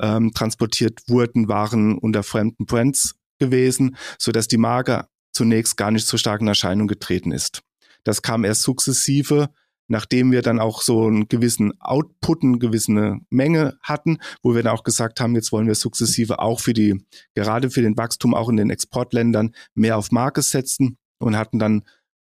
ähm, 0.00 0.32
transportiert 0.32 1.00
wurden, 1.08 1.48
waren 1.48 1.98
unter 1.98 2.22
fremden 2.22 2.66
Brands 2.66 3.14
gewesen, 3.38 3.96
so 4.18 4.32
dass 4.32 4.48
die 4.48 4.58
Marke 4.58 5.06
zunächst 5.32 5.76
gar 5.76 5.90
nicht 5.90 6.06
so 6.06 6.16
stark 6.16 6.40
in 6.40 6.48
Erscheinung 6.48 6.86
getreten 6.86 7.32
ist. 7.32 7.62
Das 8.04 8.22
kam 8.22 8.44
erst 8.44 8.62
sukzessive 8.62 9.50
nachdem 9.88 10.32
wir 10.32 10.42
dann 10.42 10.58
auch 10.58 10.82
so 10.82 11.06
einen 11.06 11.28
gewissen 11.28 11.78
Output, 11.80 12.42
eine 12.42 12.58
gewisse 12.58 13.18
Menge 13.30 13.78
hatten, 13.82 14.18
wo 14.42 14.54
wir 14.54 14.62
dann 14.62 14.74
auch 14.74 14.84
gesagt 14.84 15.20
haben, 15.20 15.34
jetzt 15.34 15.52
wollen 15.52 15.66
wir 15.66 15.74
sukzessive 15.74 16.38
auch 16.38 16.60
für 16.60 16.72
die, 16.72 17.04
gerade 17.34 17.70
für 17.70 17.82
den 17.82 17.96
Wachstum 17.96 18.34
auch 18.34 18.48
in 18.48 18.56
den 18.56 18.70
Exportländern 18.70 19.54
mehr 19.74 19.96
auf 19.98 20.10
Marke 20.10 20.42
setzen 20.42 20.96
und 21.18 21.36
hatten 21.36 21.58
dann 21.58 21.82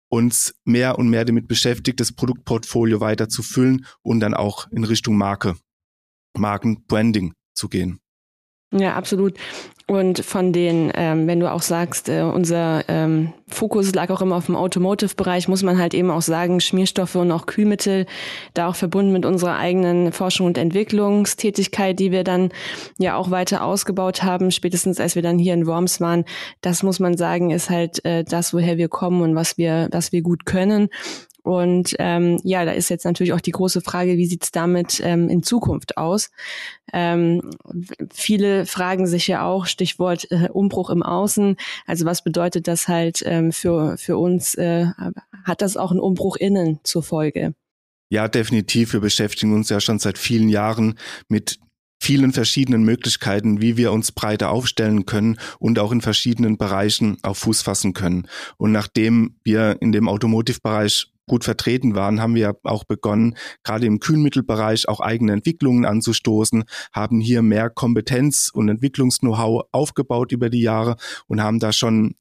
uns 0.09 0.53
mehr 0.65 0.99
und 0.99 1.09
mehr 1.09 1.23
damit 1.23 1.47
beschäftigt, 1.47 1.99
das 1.99 2.11
Produktportfolio 2.11 2.99
weiter 2.99 3.29
zu 3.29 3.43
füllen 3.43 3.85
und 4.01 4.19
dann 4.19 4.33
auch 4.33 4.69
in 4.71 4.83
Richtung 4.83 5.17
Marke, 5.17 5.55
Markenbranding 6.37 7.33
zu 7.53 7.69
gehen. 7.69 7.99
Ja, 8.73 8.95
absolut. 8.95 9.37
Und 9.87 10.23
von 10.23 10.53
den, 10.53 10.91
ähm, 10.95 11.27
wenn 11.27 11.39
du 11.39 11.51
auch 11.51 11.61
sagst, 11.61 12.07
äh, 12.07 12.21
unser 12.21 12.83
ähm, 12.87 13.33
Fokus 13.47 13.93
lag 13.93 14.09
auch 14.09 14.21
immer 14.21 14.37
auf 14.37 14.45
dem 14.45 14.55
Automotive-Bereich, 14.55 15.47
muss 15.47 15.63
man 15.63 15.77
halt 15.77 15.93
eben 15.93 16.11
auch 16.11 16.21
sagen, 16.21 16.61
Schmierstoffe 16.61 17.15
und 17.15 17.31
auch 17.31 17.45
Kühlmittel, 17.45 18.05
da 18.53 18.67
auch 18.67 18.75
verbunden 18.75 19.11
mit 19.11 19.25
unserer 19.25 19.57
eigenen 19.57 20.11
Forschung 20.11 20.47
und 20.47 20.57
Entwicklungstätigkeit, 20.57 21.99
die 21.99 22.11
wir 22.11 22.23
dann 22.23 22.49
ja 22.99 23.15
auch 23.15 23.31
weiter 23.31 23.65
ausgebaut 23.65 24.23
haben, 24.23 24.51
spätestens 24.51 24.99
als 24.99 25.15
wir 25.15 25.21
dann 25.21 25.37
hier 25.37 25.53
in 25.53 25.67
Worms 25.67 25.99
waren. 25.99 26.25
Das 26.61 26.83
muss 26.83 26.99
man 26.99 27.17
sagen, 27.17 27.51
ist 27.51 27.69
halt 27.69 28.05
äh, 28.05 28.23
das, 28.23 28.53
woher 28.53 28.77
wir 28.77 28.87
kommen 28.87 29.21
und 29.21 29.35
was 29.35 29.57
wir, 29.57 29.89
was 29.91 30.11
wir 30.11 30.21
gut 30.21 30.45
können. 30.45 30.89
Und 31.43 31.95
ähm, 31.97 32.39
ja, 32.43 32.65
da 32.65 32.71
ist 32.71 32.89
jetzt 32.89 33.05
natürlich 33.05 33.33
auch 33.33 33.41
die 33.41 33.51
große 33.51 33.81
Frage, 33.81 34.17
wie 34.17 34.27
sieht's 34.27 34.51
damit 34.51 35.01
ähm, 35.03 35.27
in 35.27 35.41
Zukunft 35.41 35.97
aus? 35.97 36.29
Ähm, 36.93 37.41
viele 38.13 38.65
fragen 38.65 39.07
sich 39.07 39.27
ja 39.27 39.43
auch, 39.45 39.65
Stichwort 39.71 40.27
äh, 40.29 40.49
Umbruch 40.49 40.89
im 40.89 41.03
Außen. 41.03 41.55
Also 41.85 42.05
was 42.05 42.23
bedeutet 42.23 42.67
das 42.67 42.87
halt 42.87 43.23
ähm, 43.25 43.51
für, 43.51 43.97
für 43.97 44.17
uns? 44.17 44.55
Äh, 44.55 44.87
hat 45.43 45.61
das 45.61 45.77
auch 45.77 45.91
einen 45.91 45.99
Umbruch 45.99 46.35
innen 46.35 46.79
zur 46.83 47.03
Folge? 47.03 47.53
Ja, 48.09 48.27
definitiv. 48.27 48.93
Wir 48.93 48.99
beschäftigen 48.99 49.53
uns 49.53 49.69
ja 49.69 49.79
schon 49.79 49.97
seit 49.97 50.17
vielen 50.17 50.49
Jahren 50.49 50.99
mit 51.29 51.59
vielen 52.01 52.33
verschiedenen 52.33 52.83
Möglichkeiten, 52.83 53.61
wie 53.61 53.77
wir 53.77 53.91
uns 53.91 54.11
breiter 54.11 54.49
aufstellen 54.49 55.05
können 55.05 55.37
und 55.59 55.77
auch 55.77 55.91
in 55.91 56.01
verschiedenen 56.01 56.57
Bereichen 56.57 57.17
auf 57.21 57.37
Fuß 57.37 57.61
fassen 57.61 57.93
können. 57.93 58.27
Und 58.57 58.71
nachdem 58.71 59.35
wir 59.43 59.77
in 59.81 59.91
dem 59.91 60.09
Automotive-Bereich 60.09 61.11
gut 61.27 61.43
vertreten 61.43 61.93
waren, 61.93 62.19
haben 62.19 62.33
wir 62.33 62.57
auch 62.63 62.85
begonnen, 62.85 63.37
gerade 63.63 63.85
im 63.85 63.99
Kühlmittelbereich 63.99 64.89
auch 64.89 64.99
eigene 64.99 65.33
Entwicklungen 65.33 65.85
anzustoßen, 65.85 66.63
haben 66.91 67.21
hier 67.21 67.43
mehr 67.43 67.69
Kompetenz 67.69 68.49
und 68.51 68.67
Entwicklungs-Know-how 68.67 69.67
aufgebaut 69.71 70.31
über 70.31 70.49
die 70.49 70.61
Jahre 70.61 70.95
und 71.27 71.41
haben 71.41 71.59
da 71.59 71.71
schon 71.71 72.15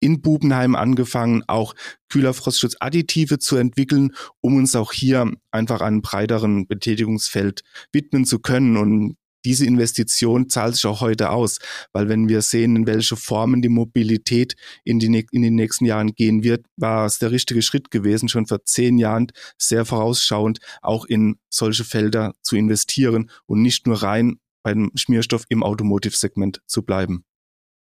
in 0.00 0.20
Bubenheim 0.20 0.74
angefangen, 0.74 1.42
auch 1.46 1.74
Kühlerfrostschutz-Additive 2.08 3.38
zu 3.38 3.56
entwickeln, 3.56 4.12
um 4.40 4.56
uns 4.56 4.76
auch 4.76 4.92
hier 4.92 5.32
einfach 5.50 5.80
einem 5.80 6.02
breiteren 6.02 6.66
Betätigungsfeld 6.66 7.62
widmen 7.92 8.24
zu 8.24 8.38
können. 8.38 8.76
Und 8.76 9.16
diese 9.44 9.66
Investition 9.66 10.48
zahlt 10.48 10.74
sich 10.74 10.86
auch 10.86 11.00
heute 11.00 11.30
aus, 11.30 11.58
weil 11.92 12.08
wenn 12.08 12.28
wir 12.28 12.42
sehen, 12.42 12.76
in 12.76 12.86
welche 12.86 13.16
Formen 13.16 13.62
die 13.62 13.68
Mobilität 13.68 14.56
in, 14.84 14.98
die, 14.98 15.26
in 15.30 15.42
den 15.42 15.54
nächsten 15.54 15.84
Jahren 15.84 16.14
gehen 16.14 16.42
wird, 16.42 16.66
war 16.76 17.06
es 17.06 17.18
der 17.18 17.30
richtige 17.30 17.62
Schritt 17.62 17.90
gewesen, 17.90 18.28
schon 18.28 18.46
vor 18.46 18.64
zehn 18.64 18.98
Jahren 18.98 19.28
sehr 19.58 19.84
vorausschauend 19.84 20.58
auch 20.82 21.04
in 21.04 21.36
solche 21.50 21.84
Felder 21.84 22.34
zu 22.42 22.56
investieren 22.56 23.30
und 23.46 23.62
nicht 23.62 23.86
nur 23.86 24.02
rein 24.02 24.38
beim 24.62 24.90
Schmierstoff 24.94 25.44
im 25.50 25.62
Automotive-Segment 25.62 26.62
zu 26.66 26.82
bleiben. 26.82 27.24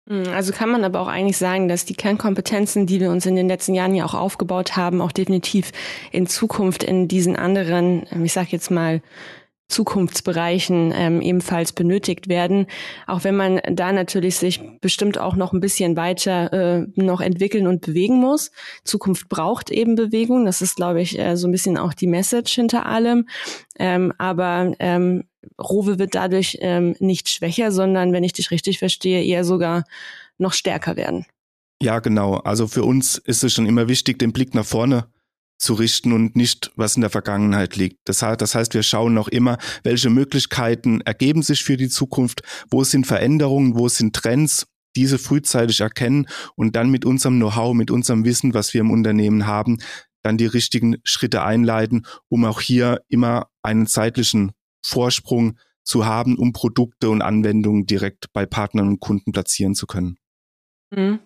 Hm, 0.08 0.28
also 0.34 0.52
kann 0.54 0.70
man 0.70 0.84
aber 0.84 1.00
auch 1.00 1.08
eigentlich 1.08 1.38
sagen, 1.38 1.68
dass 1.68 1.86
die 1.86 1.96
Kernkompetenzen, 1.96 2.86
die 2.86 3.00
wir 3.00 3.12
uns 3.12 3.26
in 3.26 3.36
den 3.36 3.48
letzten 3.48 3.74
Jahren 3.74 3.96
ja 3.96 4.06
auch 4.06 4.14
aufgebaut 4.14 4.78
haben, 4.78 5.02
auch 5.02 5.12
definitiv 5.12 5.72
in 6.12 6.28
Zukunft 6.28 6.84
in 6.84 7.08
diesen 7.08 7.36
anderen, 7.36 8.06
ich 8.24 8.34
sage 8.34 8.50
jetzt 8.52 8.72
mal, 8.72 9.02
Zukunftsbereichen 9.68 10.94
ähm, 10.96 11.22
ebenfalls 11.22 11.74
benötigt 11.74 12.28
werden, 12.28 12.68
auch 13.08 13.24
wenn 13.24 13.36
man 13.36 13.62
da 13.72 13.92
natürlich 13.92 14.36
sich 14.36 14.62
bestimmt 14.80 15.18
auch 15.18 15.36
noch 15.36 15.54
ein 15.54 15.60
bisschen 15.60 15.98
weiter 15.98 16.54
äh, 16.54 16.88
noch 16.96 17.20
entwickeln 17.20 17.66
und 17.66 17.82
bewegen 17.82 18.20
muss. 18.20 18.52
Zukunft 18.84 19.28
braucht 19.28 19.72
eben 19.72 19.96
Bewegung, 19.96 20.46
das 20.46 20.62
ist, 20.62 20.76
glaube 20.76 21.02
ich, 21.02 21.18
äh, 21.18 21.36
so 21.36 21.48
ein 21.48 21.52
bisschen 21.52 21.78
auch 21.78 21.96
die 21.96 22.06
Message 22.06 22.54
hinter 22.54 22.86
allem. 22.86 23.28
Ähm, 23.80 24.14
aber 24.20 24.74
ähm, 24.78 25.24
Rowe 25.62 26.00
wird 26.00 26.16
dadurch 26.16 26.58
ähm, 26.62 26.96
nicht 27.00 27.30
schwächer, 27.30 27.72
sondern, 27.72 28.14
wenn 28.14 28.24
ich 28.24 28.34
dich 28.34 28.52
richtig 28.52 28.80
verstehe, 28.80 29.24
eher 29.24 29.44
sogar 29.44 29.84
noch 30.38 30.54
stärker 30.54 30.96
werden. 30.96 31.26
Ja, 31.82 32.00
genau. 32.00 32.36
Also 32.38 32.68
für 32.68 32.84
uns 32.84 33.18
ist 33.18 33.44
es 33.44 33.54
schon 33.54 33.66
immer 33.66 33.88
wichtig, 33.88 34.20
den 34.20 34.34
Blick 34.34 34.54
nach 34.54 34.66
vorne 34.66 35.08
zu 35.58 35.74
richten 35.74 36.12
und 36.12 36.36
nicht, 36.36 36.72
was 36.76 36.96
in 36.96 37.02
der 37.02 37.10
Vergangenheit 37.10 37.76
liegt. 37.76 38.00
Das 38.06 38.22
heißt, 38.22 38.42
das 38.42 38.56
heißt, 38.56 38.74
wir 38.74 38.84
schauen 38.84 39.14
noch 39.14 39.28
immer, 39.28 39.58
welche 39.84 40.10
Möglichkeiten 40.10 41.02
ergeben 41.02 41.42
sich 41.42 41.64
für 41.64 41.78
die 41.78 41.90
Zukunft, 41.90 42.42
wo 42.70 42.84
sind 42.84 43.08
Veränderungen, 43.08 43.78
wo 43.78 43.88
sind 43.88 44.16
Trends, 44.16 44.68
diese 44.96 45.18
frühzeitig 45.18 45.82
erkennen 45.82 46.28
und 46.56 46.76
dann 46.76 46.90
mit 46.90 47.06
unserem 47.06 47.38
Know-how, 47.38 47.74
mit 47.74 47.92
unserem 47.92 48.26
Wissen, 48.26 48.54
was 48.54 48.74
wir 48.74 48.82
im 48.82 48.92
Unternehmen 48.92 49.46
haben, 49.46 49.78
dann 50.24 50.38
die 50.38 50.46
richtigen 50.46 50.98
Schritte 51.04 51.44
einleiten, 51.44 52.06
um 52.30 52.46
auch 52.46 52.62
hier 52.62 53.02
immer 53.08 53.48
einen 53.62 53.88
zeitlichen 53.88 54.54
Vorsprung 54.86 55.58
zu 55.84 56.06
haben, 56.06 56.38
um 56.38 56.54
Produkte 56.54 57.10
und 57.10 57.22
Anwendungen 57.22 57.86
direkt 57.86 58.32
bei 58.34 58.46
Partnern 58.46 58.88
und 58.88 59.00
Kunden 59.00 59.32
platzieren 59.32 59.76
zu 59.76 59.88
können. 59.88 60.18
Mhm 60.92 61.20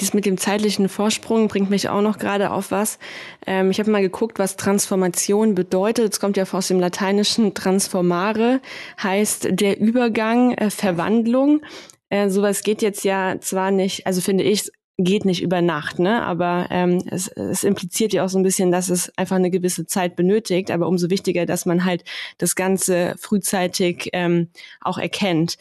dies 0.00 0.14
mit 0.14 0.26
dem 0.26 0.38
zeitlichen 0.38 0.88
Vorsprung 0.88 1.48
bringt 1.48 1.70
mich 1.70 1.88
auch 1.88 2.02
noch 2.02 2.18
gerade 2.18 2.50
auf 2.50 2.70
was. 2.70 2.98
Ähm, 3.46 3.70
ich 3.70 3.80
habe 3.80 3.90
mal 3.90 4.02
geguckt, 4.02 4.38
was 4.38 4.56
Transformation 4.56 5.54
bedeutet. 5.54 6.12
Es 6.12 6.20
kommt 6.20 6.36
ja 6.36 6.44
aus 6.50 6.68
dem 6.68 6.80
lateinischen 6.80 7.54
transformare, 7.54 8.60
heißt 9.02 9.48
der 9.50 9.80
Übergang, 9.80 10.52
äh, 10.52 10.70
Verwandlung. 10.70 11.62
Äh, 12.10 12.30
sowas 12.30 12.62
geht 12.62 12.82
jetzt 12.82 13.04
ja 13.04 13.40
zwar 13.40 13.70
nicht, 13.70 14.06
also 14.06 14.20
finde 14.20 14.44
ich, 14.44 14.70
geht 14.98 15.24
nicht 15.24 15.42
über 15.42 15.62
Nacht, 15.62 16.00
ne? 16.00 16.24
Aber 16.24 16.66
ähm, 16.70 17.02
es, 17.08 17.28
es 17.28 17.62
impliziert 17.62 18.12
ja 18.12 18.24
auch 18.24 18.28
so 18.28 18.38
ein 18.38 18.42
bisschen, 18.42 18.72
dass 18.72 18.90
es 18.90 19.16
einfach 19.16 19.36
eine 19.36 19.50
gewisse 19.50 19.86
Zeit 19.86 20.16
benötigt. 20.16 20.72
Aber 20.72 20.88
umso 20.88 21.08
wichtiger, 21.08 21.46
dass 21.46 21.66
man 21.66 21.84
halt 21.84 22.04
das 22.38 22.56
Ganze 22.56 23.14
frühzeitig 23.16 24.10
ähm, 24.12 24.48
auch 24.80 24.98
erkennt. 24.98 25.56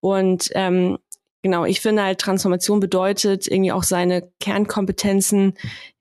Und 0.00 0.50
ähm, 0.54 0.98
Genau, 1.44 1.66
ich 1.66 1.82
finde 1.82 2.04
halt, 2.04 2.22
Transformation 2.22 2.80
bedeutet 2.80 3.46
irgendwie 3.48 3.70
auch 3.70 3.82
seine 3.82 4.30
Kernkompetenzen 4.40 5.52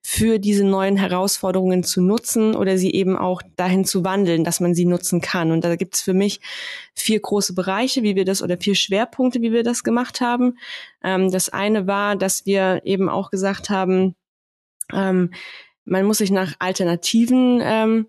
für 0.02 0.40
diese 0.40 0.64
neuen 0.64 0.96
Herausforderungen 0.96 1.84
zu 1.84 2.00
nutzen 2.00 2.56
oder 2.56 2.78
sie 2.78 2.94
eben 2.94 3.18
auch 3.18 3.42
dahin 3.58 3.84
zu 3.84 4.06
wandeln, 4.06 4.46
dass 4.46 4.62
man 4.62 4.74
sie 4.74 4.86
nutzen 4.86 5.20
kann. 5.20 5.52
Und 5.52 5.66
da 5.66 5.76
gibt 5.76 5.96
es 5.96 6.02
für 6.02 6.14
mich 6.14 6.40
vier 6.96 7.20
große 7.20 7.54
Bereiche, 7.54 8.04
wie 8.04 8.16
wir 8.16 8.24
das 8.24 8.42
oder 8.42 8.58
vier 8.58 8.74
Schwerpunkte, 8.74 9.42
wie 9.42 9.52
wir 9.52 9.64
das 9.64 9.84
gemacht 9.84 10.22
haben. 10.22 10.60
Ähm, 11.04 11.30
das 11.30 11.50
eine 11.50 11.88
war, 11.88 12.16
dass 12.16 12.46
wir 12.46 12.80
eben 12.86 13.10
auch 13.10 13.30
gesagt 13.30 13.70
haben, 13.70 14.16
ähm, 14.94 15.34
man 15.84 16.06
muss 16.06 16.20
sich 16.20 16.32
nach 16.32 16.54
Alternativen 16.60 17.60
ähm, 17.62 18.08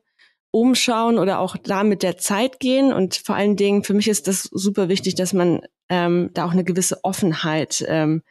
umschauen 0.54 1.18
oder 1.18 1.40
auch 1.40 1.56
da 1.56 1.82
mit 1.82 2.02
der 2.04 2.16
Zeit 2.16 2.60
gehen. 2.60 2.92
Und 2.92 3.16
vor 3.16 3.34
allen 3.34 3.56
Dingen, 3.56 3.82
für 3.82 3.92
mich 3.92 4.08
ist 4.08 4.28
das 4.28 4.44
super 4.44 4.88
wichtig, 4.88 5.16
dass 5.16 5.32
man 5.32 5.62
ähm, 5.88 6.30
da 6.32 6.46
auch 6.46 6.52
eine 6.52 6.64
gewisse 6.64 7.02
Offenheit 7.02 7.84
ähm, 7.88 8.22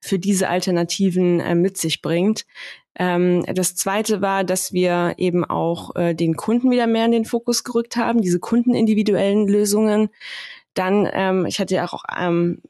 für 0.00 0.18
diese 0.18 0.48
Alternativen 0.48 1.38
äh, 1.40 1.54
mit 1.54 1.78
sich 1.78 2.02
bringt. 2.02 2.46
Ähm, 2.96 3.44
das 3.54 3.76
zweite 3.76 4.20
war, 4.20 4.42
dass 4.42 4.72
wir 4.72 5.14
eben 5.18 5.44
auch 5.44 5.94
äh, 5.94 6.14
den 6.14 6.34
Kunden 6.34 6.70
wieder 6.72 6.88
mehr 6.88 7.04
in 7.04 7.12
den 7.12 7.24
Fokus 7.24 7.62
gerückt 7.62 7.96
haben, 7.96 8.22
diese 8.22 8.40
kundenindividuellen 8.40 9.46
Lösungen. 9.46 10.08
Dann, 10.74 11.08
ähm, 11.12 11.46
ich 11.46 11.60
hatte 11.60 11.76
ja 11.76 11.84
auch 11.84 12.02
ähm, 12.18 12.60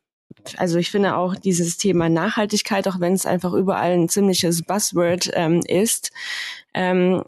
also 0.57 0.79
ich 0.79 0.91
finde 0.91 1.17
auch 1.17 1.35
dieses 1.35 1.79
Thema 1.79 2.09
Nachhaltigkeit, 2.09 2.87
auch 2.89 3.01
wenn 3.01 3.13
es 3.13 3.27
einfach 3.27 3.53
überall 3.53 3.93
ein 3.93 4.09
ziemliches 4.09 4.63
Buzzword 4.63 5.31
ähm, 5.35 5.61
ist, 5.67 6.13
ähm, 6.75 7.25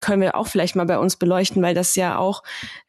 können 0.00 0.22
wir 0.22 0.36
auch 0.36 0.46
vielleicht 0.46 0.76
mal 0.76 0.86
bei 0.86 0.98
uns 0.98 1.16
beleuchten, 1.16 1.62
weil 1.62 1.74
das 1.74 1.96
ja 1.96 2.18
auch 2.18 2.42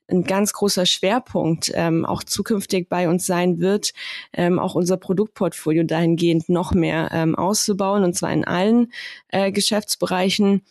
ein 0.10 0.24
ganz 0.24 0.54
großer 0.54 0.86
Schwerpunkt 0.86 1.72
ähm, 1.76 2.06
auch 2.06 2.24
zukünftig 2.24 2.90
bei 2.90 3.08
uns 3.10 3.26
sein 3.26 3.60
wird, 3.60 3.94
ähm, 4.34 4.60
auch 4.60 4.76
unser 4.76 4.98
Produktportfolio 4.98 5.84
dahingehend 5.84 6.50
noch 6.50 6.74
mehr 6.74 7.10
ähm, 7.12 7.36
auszubauen, 7.36 8.04
und 8.04 8.16
zwar 8.16 8.32
in 8.32 8.46
allen 8.46 8.92
äh, 9.30 9.52
Geschäftsbereichen. 9.52 10.64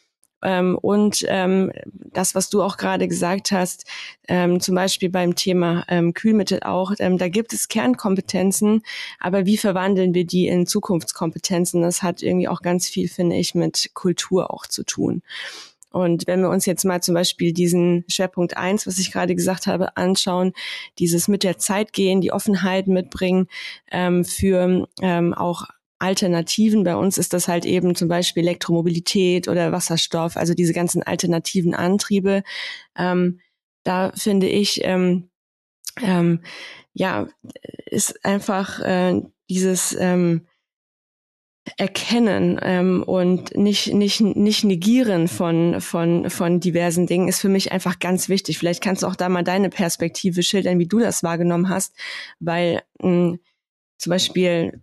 Ähm, 0.43 0.79
und 0.81 1.25
ähm, 1.27 1.73
das, 1.87 2.35
was 2.35 2.49
du 2.49 2.63
auch 2.63 2.77
gerade 2.77 3.09
gesagt 3.09 3.51
hast, 3.51 3.85
ähm, 4.29 4.61
zum 4.61 4.75
Beispiel 4.77 5.11
beim 5.11 5.35
Thema 5.35 5.85
ähm, 5.89 6.15
Kühlmittel 6.15 6.61
auch, 6.63 6.93
ähm, 7.01 7.19
da 7.19 7.29
gibt 7.29 7.53
es 7.53 7.67
Kernkompetenzen, 7.67 8.83
aber 9.19 9.47
wie 9.47 9.57
verwandeln 9.57 10.15
wir 10.15 10.25
die 10.25 10.47
in 10.47 10.67
Zukunftskompetenzen? 10.67 11.83
Das 11.83 12.03
hat 12.03 12.23
irgendwie 12.23 12.49
auch 12.49 12.63
ganz 12.63 12.89
viel, 12.89 13.09
finde 13.09 13.37
ich, 13.37 13.55
mit 13.55 13.91
Kultur 13.95 14.53
auch 14.53 14.67
zu 14.67 14.85
tun. 14.85 15.23
Und 15.91 16.27
wenn 16.27 16.41
wir 16.41 16.51
uns 16.51 16.67
jetzt 16.67 16.85
mal 16.85 17.03
zum 17.03 17.15
Beispiel 17.15 17.53
diesen 17.53 18.05
Schwerpunkt 18.09 18.57
eins, 18.57 18.87
was 18.87 18.99
ich 18.99 19.13
gerade 19.13 19.35
gesagt 19.35 19.67
habe, 19.67 19.97
anschauen, 19.97 20.53
dieses 20.99 21.29
mit 21.29 21.43
der 21.43 21.59
Zeit 21.59 21.93
gehen, 21.93 22.21
die 22.21 22.33
Offenheit 22.33 22.89
mitbringen 22.89 23.49
ähm, 23.91 24.25
für 24.25 24.87
ähm, 25.01 25.35
auch 25.35 25.67
Alternativen. 25.99 26.85
Bei 26.85 26.97
uns 26.97 27.19
ist 27.19 27.33
das 27.33 27.49
halt 27.49 27.65
eben 27.65 27.95
zum 27.95 28.09
Beispiel 28.09 28.45
Elektromobilität 28.45 29.49
oder 29.49 29.73
Wasserstoff, 29.73 30.37
also 30.37 30.55
diese 30.55 30.73
ganzen 30.73 31.03
alternativen 31.03 31.75
Antriebe. 31.75 32.43
Ähm, 32.97 33.41
da 33.85 34.13
finde 34.15 34.49
ich, 34.49 34.85
ähm, 34.85 35.31
ähm, 36.01 36.43
ja, 36.93 37.29
ist 37.87 38.25
einfach 38.25 38.81
äh, 38.81 39.23
dieses 39.49 39.97
ähm, 39.99 40.47
Erkennen 41.77 42.59
ähm, 42.63 43.03
und 43.03 43.57
nicht, 43.57 43.93
nicht, 43.93 44.21
nicht 44.21 44.65
negieren 44.65 45.29
von, 45.29 45.81
von, 45.81 46.31
von 46.31 46.61
diversen 46.61 47.07
Dingen 47.07 47.29
ist 47.29 47.41
für 47.41 47.49
mich 47.49 47.73
einfach 47.73 47.99
ganz 47.99 48.29
wichtig. 48.29 48.59
Vielleicht 48.59 48.83
kannst 48.83 49.03
du 49.03 49.07
auch 49.07 49.17
da 49.17 49.29
mal 49.29 49.45
deine 49.45 49.71
Perspektive 49.71 50.43
schildern, 50.43 50.79
wie 50.79 50.87
du 50.87 50.99
das 50.99 51.23
wahrgenommen 51.23 51.69
hast, 51.69 51.95
weil 52.41 52.83
mh, 53.01 53.09
hm, 53.09 53.41
zum 53.99 54.11
Beispiel 54.11 54.81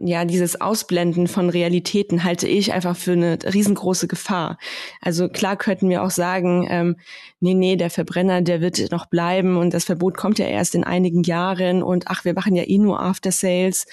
ja, 0.00 0.24
dieses 0.24 0.60
Ausblenden 0.60 1.26
von 1.26 1.50
Realitäten 1.50 2.24
halte 2.24 2.48
ich 2.48 2.72
einfach 2.72 2.96
für 2.96 3.12
eine 3.12 3.38
riesengroße 3.42 4.08
Gefahr. 4.08 4.58
Also 5.00 5.28
klar 5.28 5.56
könnten 5.56 5.88
wir 5.88 6.02
auch 6.02 6.10
sagen, 6.10 6.66
ähm, 6.68 6.96
nee, 7.40 7.54
nee, 7.54 7.76
der 7.76 7.90
Verbrenner, 7.90 8.42
der 8.42 8.60
wird 8.60 8.90
noch 8.90 9.06
bleiben 9.06 9.56
und 9.56 9.74
das 9.74 9.84
Verbot 9.84 10.16
kommt 10.16 10.38
ja 10.38 10.46
erst 10.46 10.74
in 10.74 10.84
einigen 10.84 11.22
Jahren 11.22 11.82
und 11.82 12.08
ach, 12.08 12.24
wir 12.24 12.34
machen 12.34 12.56
ja 12.56 12.64
eh 12.66 12.78
nur 12.78 13.00
After 13.00 13.32
Sales. 13.32 13.86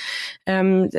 Ähm, 0.46 0.90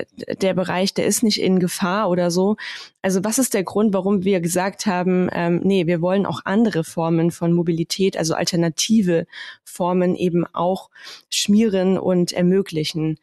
der 0.41 0.55
Bereich, 0.55 0.95
der 0.95 1.07
ist 1.07 1.23
nicht 1.23 1.41
in 1.41 1.59
Gefahr 1.59 2.09
oder 2.09 2.31
so. 2.31 2.57
Also 3.03 3.25
was 3.25 3.39
ist 3.39 3.55
der 3.55 3.65
Grund, 3.65 3.93
warum 3.93 4.25
wir 4.25 4.41
gesagt 4.41 4.87
haben, 4.87 5.29
ähm, 5.33 5.61
nee, 5.63 5.87
wir 5.87 6.01
wollen 6.01 6.27
auch 6.27 6.41
andere 6.45 6.85
Formen 6.85 7.31
von 7.31 7.53
Mobilität, 7.53 8.17
also 8.17 8.35
alternative 8.35 9.27
Formen 9.65 10.15
eben 10.15 10.47
auch 10.53 10.91
schmieren 11.29 11.99
und 11.99 12.33
ermöglichen? 12.33 13.19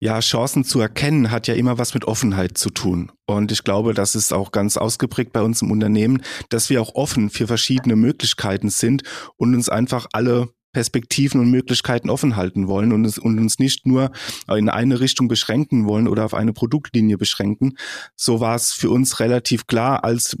Ja, 0.00 0.20
Chancen 0.20 0.62
zu 0.62 0.78
erkennen 0.78 1.32
hat 1.32 1.48
ja 1.48 1.54
immer 1.54 1.76
was 1.78 1.92
mit 1.92 2.04
Offenheit 2.04 2.56
zu 2.56 2.70
tun. 2.70 3.10
Und 3.26 3.50
ich 3.50 3.64
glaube, 3.64 3.94
das 3.94 4.14
ist 4.14 4.32
auch 4.32 4.52
ganz 4.52 4.76
ausgeprägt 4.76 5.32
bei 5.32 5.42
uns 5.42 5.60
im 5.60 5.72
Unternehmen, 5.72 6.22
dass 6.50 6.70
wir 6.70 6.80
auch 6.80 6.94
offen 6.94 7.30
für 7.30 7.48
verschiedene 7.48 7.96
Möglichkeiten 7.96 8.70
sind 8.70 9.02
und 9.36 9.56
uns 9.56 9.68
einfach 9.68 10.06
alle 10.12 10.50
Perspektiven 10.72 11.40
und 11.40 11.50
Möglichkeiten 11.50 12.10
offen 12.10 12.36
halten 12.36 12.68
wollen 12.68 12.92
und, 12.92 13.04
es, 13.04 13.18
und 13.18 13.40
uns 13.40 13.58
nicht 13.58 13.86
nur 13.86 14.12
in 14.48 14.68
eine 14.68 15.00
Richtung 15.00 15.26
beschränken 15.26 15.86
wollen 15.86 16.06
oder 16.06 16.24
auf 16.24 16.34
eine 16.34 16.52
Produktlinie 16.52 17.18
beschränken. 17.18 17.76
So 18.14 18.38
war 18.38 18.54
es 18.54 18.72
für 18.72 18.90
uns 18.90 19.18
relativ 19.18 19.66
klar, 19.66 20.04
als 20.04 20.36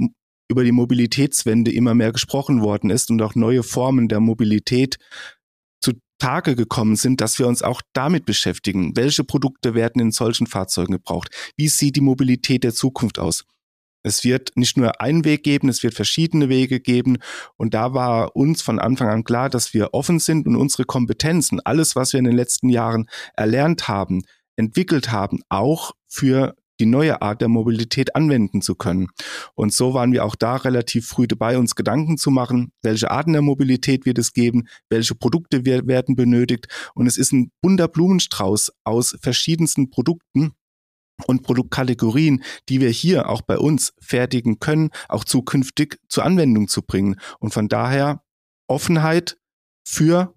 über 0.50 0.64
die 0.64 0.72
Mobilitätswende 0.72 1.72
immer 1.72 1.94
mehr 1.94 2.12
gesprochen 2.12 2.62
worden 2.62 2.90
ist 2.90 3.10
und 3.10 3.20
auch 3.22 3.34
neue 3.34 3.62
Formen 3.62 4.08
der 4.08 4.20
Mobilität 4.20 4.98
Tage 6.18 6.56
gekommen 6.56 6.96
sind, 6.96 7.20
dass 7.20 7.38
wir 7.38 7.46
uns 7.46 7.62
auch 7.62 7.80
damit 7.92 8.26
beschäftigen. 8.26 8.96
Welche 8.96 9.24
Produkte 9.24 9.74
werden 9.74 10.00
in 10.00 10.10
solchen 10.10 10.46
Fahrzeugen 10.46 10.92
gebraucht? 10.92 11.30
Wie 11.56 11.68
sieht 11.68 11.96
die 11.96 12.00
Mobilität 12.00 12.64
der 12.64 12.74
Zukunft 12.74 13.18
aus? 13.18 13.44
Es 14.02 14.24
wird 14.24 14.52
nicht 14.56 14.76
nur 14.76 15.00
einen 15.00 15.24
Weg 15.24 15.42
geben, 15.42 15.68
es 15.68 15.82
wird 15.82 15.94
verschiedene 15.94 16.48
Wege 16.48 16.80
geben. 16.80 17.18
Und 17.56 17.74
da 17.74 17.94
war 17.94 18.36
uns 18.36 18.62
von 18.62 18.78
Anfang 18.78 19.08
an 19.08 19.24
klar, 19.24 19.50
dass 19.50 19.74
wir 19.74 19.92
offen 19.92 20.18
sind 20.18 20.46
und 20.46 20.56
unsere 20.56 20.84
Kompetenzen, 20.84 21.60
alles, 21.60 21.96
was 21.96 22.12
wir 22.12 22.18
in 22.18 22.24
den 22.24 22.36
letzten 22.36 22.68
Jahren 22.68 23.08
erlernt 23.36 23.88
haben, 23.88 24.22
entwickelt 24.56 25.10
haben, 25.10 25.40
auch 25.48 25.92
für 26.06 26.54
die 26.80 26.86
neue 26.86 27.22
Art 27.22 27.40
der 27.40 27.48
Mobilität 27.48 28.14
anwenden 28.14 28.62
zu 28.62 28.74
können. 28.74 29.08
Und 29.54 29.72
so 29.72 29.94
waren 29.94 30.12
wir 30.12 30.24
auch 30.24 30.36
da 30.36 30.56
relativ 30.56 31.06
früh 31.06 31.26
dabei, 31.26 31.58
uns 31.58 31.74
Gedanken 31.74 32.18
zu 32.18 32.30
machen, 32.30 32.72
welche 32.82 33.10
Arten 33.10 33.32
der 33.32 33.42
Mobilität 33.42 34.06
wird 34.06 34.18
es 34.18 34.32
geben, 34.32 34.68
welche 34.88 35.14
Produkte 35.14 35.64
werden 35.64 36.16
benötigt. 36.16 36.68
Und 36.94 37.06
es 37.06 37.18
ist 37.18 37.32
ein 37.32 37.50
bunter 37.60 37.88
Blumenstrauß 37.88 38.72
aus 38.84 39.16
verschiedensten 39.20 39.90
Produkten, 39.90 40.52
und 41.26 41.42
Produktkategorien, 41.42 42.44
die 42.68 42.80
wir 42.80 42.90
hier 42.90 43.28
auch 43.28 43.42
bei 43.42 43.58
uns 43.58 43.92
fertigen 44.00 44.60
können, 44.60 44.90
auch 45.08 45.24
zukünftig 45.24 45.98
zur 46.08 46.24
Anwendung 46.24 46.68
zu 46.68 46.82
bringen. 46.82 47.16
Und 47.40 47.52
von 47.52 47.68
daher 47.68 48.22
Offenheit 48.68 49.36
für 49.84 50.34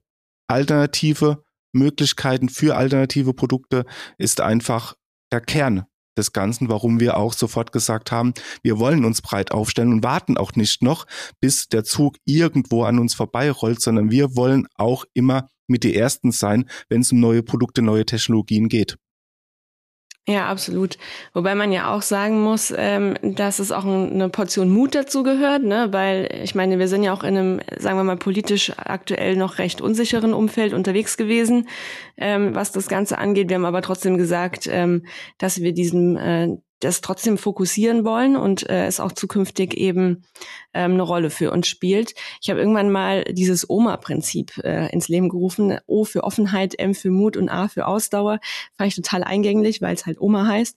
alternative 0.48 1.44
Möglichkeiten, 1.74 2.50
für 2.50 2.76
alternative 2.76 3.34
Produkte 3.34 3.86
ist 4.18 4.42
einfach 4.42 4.96
der 5.32 5.42
Kern 5.42 5.86
des 6.18 6.34
Ganzen, 6.34 6.70
warum 6.70 7.00
wir 7.00 7.18
auch 7.18 7.34
sofort 7.34 7.72
gesagt 7.72 8.12
haben, 8.12 8.34
wir 8.64 8.80
wollen 8.80 9.06
uns 9.06 9.22
breit 9.22 9.52
aufstellen 9.52 9.94
und 9.94 10.04
warten 10.04 10.38
auch 10.38 10.54
nicht 10.54 10.82
noch, 10.82 11.06
bis 11.40 11.68
der 11.68 11.84
Zug 11.84 12.18
irgendwo 12.26 12.84
an 12.84 13.00
uns 13.00 13.14
vorbeirollt, 13.14 13.82
sondern 13.82 14.12
wir 14.12 14.36
wollen 14.36 14.68
auch 14.76 15.06
immer 15.14 15.48
mit 15.68 15.84
die 15.84 15.96
Ersten 15.96 16.32
sein, 16.32 16.70
wenn 16.90 17.02
es 17.02 17.12
um 17.12 17.20
neue 17.20 17.44
Produkte, 17.44 17.82
neue 17.82 18.06
Technologien 18.06 18.68
geht. 18.70 18.98
Ja, 20.28 20.48
absolut. 20.50 21.00
Wobei 21.34 21.56
man 21.56 21.72
ja 21.72 21.92
auch 21.92 22.04
sagen 22.04 22.42
muss, 22.42 22.72
ähm, 22.78 23.16
dass 23.24 23.58
es 23.58 23.72
auch 23.72 23.86
eine 23.86 24.30
Portion 24.30 24.70
Mut 24.70 24.94
dazu 24.94 25.24
gehört, 25.24 25.64
ne? 25.64 25.88
weil 25.92 26.30
ich 26.44 26.54
meine, 26.54 26.78
wir 26.78 26.88
sind 26.88 27.02
ja 27.02 27.12
auch 27.12 27.24
in 27.24 27.36
einem, 27.36 27.62
sagen 27.80 27.98
wir 27.98 28.04
mal, 28.04 28.18
politisch 28.18 28.72
aktuell 28.78 29.36
noch 29.36 29.58
recht 29.58 29.82
unsicheren 29.82 30.34
Umfeld 30.34 30.74
unterwegs 30.74 31.18
gewesen, 31.18 31.68
ähm, 32.18 32.54
was 32.54 32.72
das 32.72 32.88
Ganze 32.88 33.18
angeht. 33.18 33.50
Wir 33.50 33.56
haben 33.56 33.66
aber 33.66 33.82
trotzdem 33.82 34.20
gesagt, 34.20 34.68
ähm, 34.72 35.06
dass 35.40 35.62
wir 35.62 35.74
diesen 35.74 36.18
äh, 36.18 36.50
das 36.82 37.02
trotzdem 37.02 37.38
fokussieren 37.38 38.04
wollen 38.04 38.36
und 38.36 38.70
äh, 38.70 38.86
es 38.86 39.00
auch 39.00 39.12
zukünftig 39.12 39.76
eben 39.76 40.24
ähm, 40.74 40.94
eine 40.94 41.04
Rolle 41.04 41.30
für 41.30 41.52
uns 41.52 41.68
spielt. 41.68 42.14
Ich 42.42 42.50
habe 42.50 42.60
irgendwann 42.60 42.92
mal 42.92 43.24
dieses 43.26 43.70
OMA-Prinzip 43.70 44.58
äh, 44.64 44.92
ins 44.92 45.08
Leben 45.08 45.30
gerufen. 45.30 45.78
O 45.86 46.04
für 46.04 46.24
Offenheit, 46.24 46.78
M 46.78 46.94
für 46.94 47.12
Mut 47.12 47.38
und 47.38 47.50
A 47.50 47.68
für 47.68 47.86
Ausdauer. 47.86 48.40
Fand 48.78 48.88
ich 48.88 48.96
total 48.96 49.24
eingänglich, 49.24 49.82
weil 49.82 49.94
es 49.94 50.06
halt 50.06 50.20
Oma 50.20 50.48
heißt. 50.48 50.76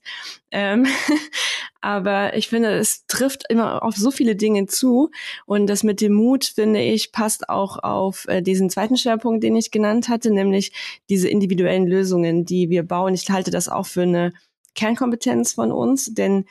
Ähm, 0.51 0.85
aber 1.81 2.35
ich 2.37 2.47
finde, 2.49 2.69
es 2.77 3.05
trifft 3.07 3.43
immer 3.49 3.83
auf 3.83 3.95
so 3.95 4.11
viele 4.11 4.35
Dinge 4.35 4.67
zu. 4.67 5.09
Und 5.45 5.67
das 5.67 5.83
mit 5.83 6.01
dem 6.01 6.13
Mut, 6.13 6.45
finde 6.45 6.81
ich, 6.81 7.11
passt 7.11 7.49
auch 7.49 7.81
auf 7.81 8.27
äh, 8.27 8.41
diesen 8.41 8.69
zweiten 8.69 8.97
Schwerpunkt, 8.97 9.43
den 9.43 9.55
ich 9.55 9.71
genannt 9.71 10.07
hatte, 10.07 10.31
nämlich 10.31 10.71
diese 11.09 11.29
individuellen 11.29 11.87
Lösungen, 11.87 12.45
die 12.45 12.69
wir 12.69 12.83
bauen. 12.83 13.15
Ich 13.15 13.29
halte 13.29 13.51
das 13.51 13.69
auch 13.69 13.87
für 13.87 14.03
eine 14.03 14.33
Kernkompetenz 14.75 15.53
von 15.53 15.71
uns, 15.71 16.13
denn 16.13 16.45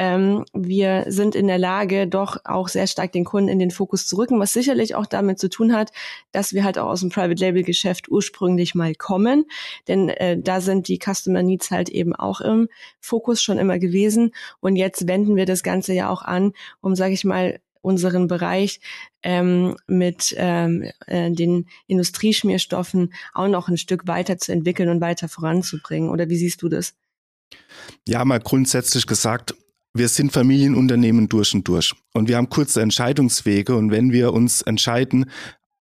ähm, 0.00 0.44
wir 0.52 1.06
sind 1.08 1.34
in 1.34 1.48
der 1.48 1.58
Lage, 1.58 2.06
doch 2.06 2.36
auch 2.44 2.68
sehr 2.68 2.86
stark 2.86 3.10
den 3.10 3.24
Kunden 3.24 3.48
in 3.48 3.58
den 3.58 3.72
Fokus 3.72 4.06
zu 4.06 4.16
rücken, 4.16 4.38
was 4.38 4.52
sicherlich 4.52 4.94
auch 4.94 5.06
damit 5.06 5.40
zu 5.40 5.50
tun 5.50 5.74
hat, 5.74 5.90
dass 6.30 6.52
wir 6.52 6.62
halt 6.62 6.78
auch 6.78 6.88
aus 6.88 7.00
dem 7.00 7.10
Private 7.10 7.40
Label 7.44 7.64
Geschäft 7.64 8.08
ursprünglich 8.08 8.76
mal 8.76 8.94
kommen, 8.94 9.44
denn 9.88 10.08
äh, 10.08 10.40
da 10.40 10.60
sind 10.60 10.86
die 10.86 11.00
Customer 11.02 11.42
Needs 11.42 11.72
halt 11.72 11.88
eben 11.88 12.14
auch 12.14 12.40
im 12.40 12.68
Fokus 13.00 13.42
schon 13.42 13.58
immer 13.58 13.80
gewesen 13.80 14.32
und 14.60 14.76
jetzt 14.76 15.08
wenden 15.08 15.34
wir 15.34 15.46
das 15.46 15.64
Ganze 15.64 15.92
ja 15.94 16.08
auch 16.08 16.22
an, 16.22 16.52
um, 16.80 16.94
sage 16.94 17.14
ich 17.14 17.24
mal, 17.24 17.58
unseren 17.80 18.28
Bereich 18.28 18.80
ähm, 19.22 19.76
mit 19.86 20.34
ähm, 20.36 20.84
äh, 21.06 21.30
den 21.30 21.68
Industrieschmierstoffen 21.86 23.14
auch 23.34 23.48
noch 23.48 23.68
ein 23.68 23.78
Stück 23.78 24.06
weiter 24.06 24.36
zu 24.38 24.52
entwickeln 24.52 24.88
und 24.88 25.00
weiter 25.00 25.28
voranzubringen. 25.28 26.10
Oder 26.10 26.28
wie 26.28 26.36
siehst 26.36 26.60
du 26.62 26.68
das? 26.68 26.94
Ja, 28.06 28.24
mal 28.24 28.40
grundsätzlich 28.40 29.06
gesagt, 29.06 29.54
wir 29.94 30.08
sind 30.08 30.32
Familienunternehmen 30.32 31.28
durch 31.28 31.54
und 31.54 31.66
durch. 31.66 31.94
Und 32.14 32.28
wir 32.28 32.36
haben 32.36 32.48
kurze 32.48 32.82
Entscheidungswege. 32.82 33.74
Und 33.74 33.90
wenn 33.90 34.12
wir 34.12 34.32
uns 34.32 34.62
entscheiden, 34.62 35.30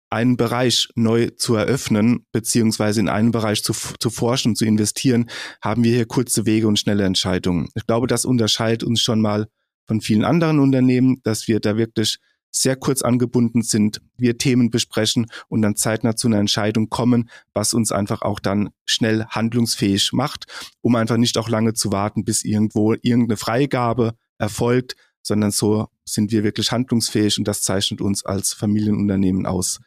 einen 0.09 0.37
Bereich 0.37 0.87
neu 0.95 1.29
zu 1.31 1.55
eröffnen, 1.55 2.25
beziehungsweise 2.31 3.01
in 3.01 3.09
einen 3.09 3.31
Bereich 3.31 3.63
zu, 3.63 3.73
zu 3.73 4.09
forschen, 4.09 4.55
zu 4.55 4.65
investieren, 4.65 5.29
haben 5.61 5.83
wir 5.83 5.93
hier 5.93 6.05
kurze 6.05 6.45
Wege 6.45 6.67
und 6.67 6.79
schnelle 6.79 7.03
Entscheidungen. 7.03 7.69
Ich 7.75 7.85
glaube, 7.85 8.07
das 8.07 8.23
unterscheidet 8.23 8.83
uns 8.83 9.01
schon 9.01 9.21
mal 9.21 9.47
von 9.85 10.01
vielen 10.01 10.23
anderen 10.23 10.59
Unternehmen, 10.59 11.21
dass 11.23 11.47
wir 11.47 11.59
da 11.59 11.77
wirklich 11.77 12.17
sehr 12.61 12.75
kurz 12.75 13.01
angebunden 13.01 13.61
sind, 13.61 14.01
wir 14.17 14.37
Themen 14.37 14.69
besprechen 14.69 15.27
und 15.47 15.61
dann 15.61 15.75
zeitnah 15.75 16.15
zu 16.15 16.27
einer 16.27 16.39
Entscheidung 16.39 16.89
kommen, 16.89 17.29
was 17.53 17.73
uns 17.73 17.91
einfach 17.91 18.21
auch 18.21 18.39
dann 18.39 18.69
schnell 18.85 19.25
handlungsfähig 19.25 20.11
macht, 20.13 20.45
um 20.81 20.95
einfach 20.95 21.17
nicht 21.17 21.37
auch 21.37 21.49
lange 21.49 21.73
zu 21.73 21.91
warten, 21.91 22.25
bis 22.25 22.43
irgendwo 22.43 22.93
irgendeine 22.93 23.37
Freigabe 23.37 24.15
erfolgt, 24.37 24.95
sondern 25.21 25.51
so 25.51 25.87
sind 26.05 26.31
wir 26.31 26.43
wirklich 26.43 26.71
handlungsfähig 26.71 27.37
und 27.37 27.47
das 27.47 27.61
zeichnet 27.61 28.01
uns 28.01 28.25
als 28.25 28.53
Familienunternehmen 28.53 29.45
aus. 29.45 29.79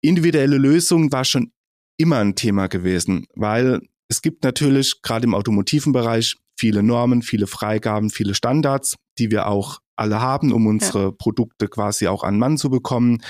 Individuelle 0.00 0.58
Lösung 0.58 1.12
war 1.12 1.24
schon 1.24 1.52
immer 1.96 2.18
ein 2.18 2.34
Thema 2.34 2.66
gewesen, 2.66 3.26
weil 3.34 3.80
es 4.08 4.20
gibt 4.20 4.44
natürlich 4.44 5.00
gerade 5.02 5.24
im 5.24 5.34
automotiven 5.34 5.92
Bereich 5.92 6.36
viele 6.56 6.82
Normen, 6.82 7.22
viele 7.22 7.46
Freigaben, 7.46 8.10
viele 8.10 8.34
Standards, 8.34 8.96
die 9.18 9.30
wir 9.30 9.48
auch 9.48 9.78
alle 9.96 10.20
haben, 10.20 10.52
um 10.52 10.66
unsere 10.66 11.04
ja. 11.04 11.10
Produkte 11.12 11.68
quasi 11.68 12.08
auch 12.08 12.24
an 12.24 12.38
Mann 12.38 12.58
zu 12.58 12.70
bekommen. 12.70 13.22